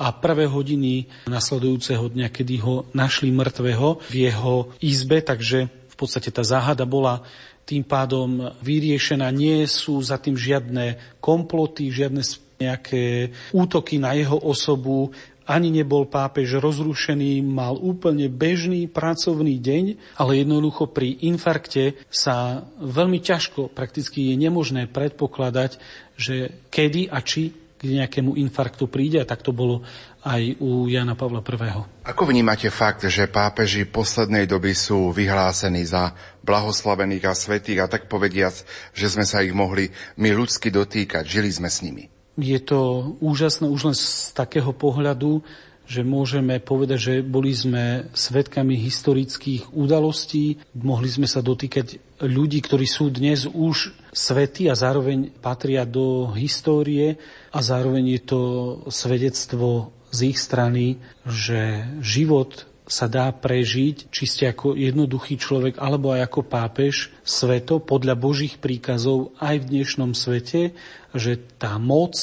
[0.00, 6.28] a prvé hodiny nasledujúceho dňa, kedy ho našli mŕtvého v jeho izbe, takže v podstate
[6.28, 7.24] tá záhada bola
[7.64, 9.28] tým pádom vyriešená.
[9.32, 12.24] Nie sú za tým žiadne komploty, žiadne
[12.60, 15.16] nejaké útoky na jeho osobu,
[15.50, 23.18] ani nebol pápež rozrušený, mal úplne bežný pracovný deň, ale jednoducho pri infarkte sa veľmi
[23.18, 25.82] ťažko, prakticky je nemožné predpokladať,
[26.14, 27.50] že kedy a či
[27.80, 29.80] k nejakému infarktu príde a tak to bolo
[30.20, 31.80] aj u Jana Pavla I.
[32.12, 36.12] Ako vnímate fakt, že pápeži poslednej doby sú vyhlásení za
[36.44, 38.52] blahoslavených a svetých a tak povediac,
[38.92, 39.88] že sme sa ich mohli
[40.20, 42.19] my ľudsky dotýkať, žili sme s nimi?
[42.40, 45.44] Je to úžasné už len z takého pohľadu,
[45.90, 52.86] že môžeme povedať, že boli sme svetkami historických udalostí, mohli sme sa dotýkať ľudí, ktorí
[52.86, 57.18] sú dnes už svety a zároveň patria do histórie.
[57.50, 58.40] A zároveň je to
[58.86, 66.10] svedectvo z ich strany, že život sa dá prežiť, či ste ako jednoduchý človek alebo
[66.10, 70.74] aj ako pápež, sveto podľa Božích príkazov aj v dnešnom svete,
[71.14, 72.18] že tá moc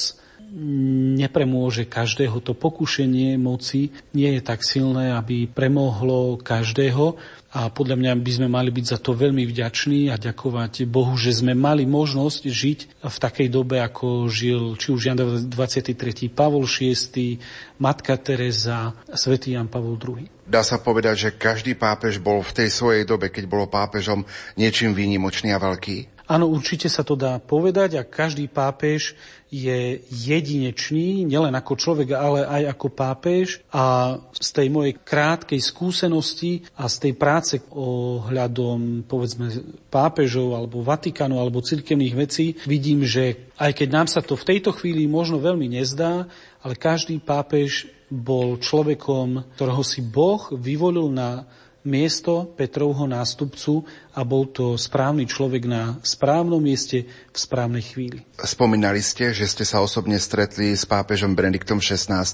[1.17, 2.39] nepremôže každého.
[2.39, 7.19] To pokušenie moci nie je tak silné, aby premohlo každého
[7.51, 11.35] a podľa mňa by sme mali byť za to veľmi vďační a ďakovať Bohu, že
[11.35, 16.31] sme mali možnosť žiť v takej dobe, ako žil či už Jan 23.
[16.31, 17.39] Pavol VI,
[17.79, 20.36] Matka Teresa, svätý Jan Pavol II.
[20.47, 24.23] Dá sa povedať, že každý pápež bol v tej svojej dobe, keď bolo pápežom,
[24.55, 26.17] niečím výnimočný a veľký?
[26.27, 29.15] Áno, určite sa to dá povedať a každý pápež
[29.47, 36.67] je jedinečný, nielen ako človek, ale aj ako pápež a z tej mojej krátkej skúsenosti
[36.75, 39.51] a z tej práce ohľadom povedzme
[39.87, 44.75] pápežov alebo Vatikánu alebo cirkevných vecí vidím, že aj keď nám sa to v tejto
[44.75, 46.27] chvíli možno veľmi nezdá,
[46.59, 51.43] ale každý pápež bol človekom, ktorého si Boh vyvolil na
[51.87, 58.25] miesto Petrovho nástupcu a bol to správny človek na správnom mieste v správnej chvíli.
[58.41, 62.25] Spomínali ste, že ste sa osobne stretli s pápežom Benediktom XVI.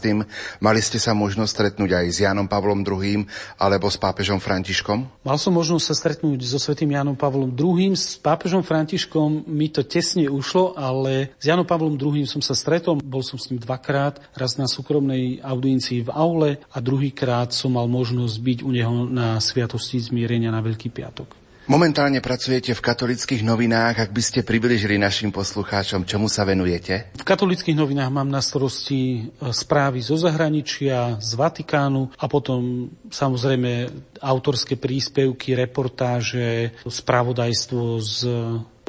[0.64, 3.27] Mali ste sa možnosť stretnúť aj s Jánom Pavlom II.
[3.60, 5.27] alebo s pápežom Františkom?
[5.27, 7.91] Mal som možnosť sa stretnúť so svetým Jánom Pavlom II.
[7.99, 12.23] S pápežom Františkom mi to tesne ušlo, ale s Jánom Pavlom II.
[12.23, 13.03] som sa stretol.
[13.03, 17.91] Bol som s ním dvakrát, raz na súkromnej audiencii v aule a druhýkrát som mal
[17.91, 21.43] možnosť byť u neho na sviatosti zmierenia na Veľký piatok.
[21.64, 24.03] Momentálne pracujete v katolických novinách.
[24.03, 27.15] Ak by ste približili našim poslucháčom, čomu sa venujete?
[27.15, 33.88] V katolických novinách mám na starosti e, správy zo zahraničia, z Vatikánu a potom samozrejme
[34.19, 38.15] autorské príspevky, reportáže, spravodajstvo z,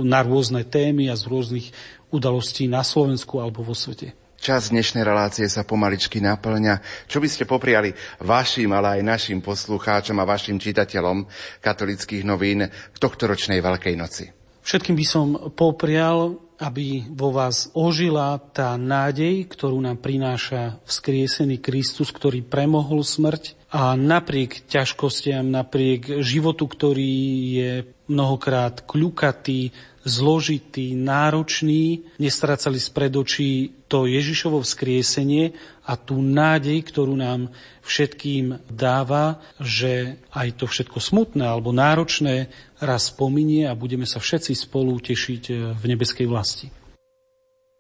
[0.03, 1.71] na rôzne témy a z rôznych
[2.11, 4.24] udalostí na Slovensku alebo vo svete.
[4.45, 7.09] Čas dnešnej relácie sa pomaličky naplňa.
[7.09, 11.25] Čo by ste popriali vašim, ale aj našim poslucháčom a vašim čitateľom
[11.65, 14.29] katolických novín k tohtoročnej Veľkej noci?
[14.61, 15.27] Všetkým by som
[15.57, 23.57] poprial, aby vo vás ožila tá nádej, ktorú nám prináša vzkriesený Kristus, ktorý premohol smrť
[23.73, 27.17] a napriek ťažkostiam, napriek životu, ktorý
[27.49, 27.73] je
[28.13, 29.73] mnohokrát kľukatý,
[30.05, 35.57] zložitý, náročný, nestracali spred očí to Ježišovo vzkriesenie
[35.89, 37.49] a tú nádej, ktorú nám
[37.85, 44.53] všetkým dáva, že aj to všetko smutné alebo náročné raz pominie a budeme sa všetci
[44.53, 46.69] spolu tešiť v nebeskej vlasti.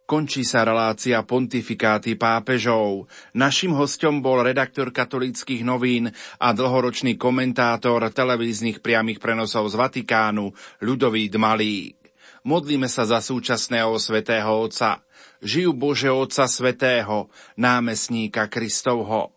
[0.04, 3.08] Končí sa relácia pontifikáty pápežov.
[3.32, 10.52] Našim hostom bol redaktor katolíckých novín a dlhoročný komentátor televíznych priamých prenosov z Vatikánu
[10.84, 12.03] Ľudovít Malík.
[12.44, 15.00] Modlíme sa za súčasného svätého Otca,
[15.40, 19.32] žijú Bože Otca Svetého, námestníka Kristovho.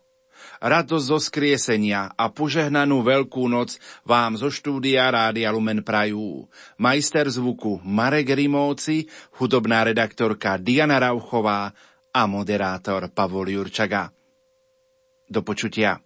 [0.60, 6.52] Radosť zo skriesenia a požehnanú Veľkú noc vám zo štúdia Rádia Lumen prajú.
[6.76, 9.08] Majster zvuku Marek Rimóci,
[9.40, 11.72] hudobná redaktorka Diana Rauchová
[12.12, 14.12] a moderátor Pavol Jurčaga.
[15.24, 15.96] Do počutia.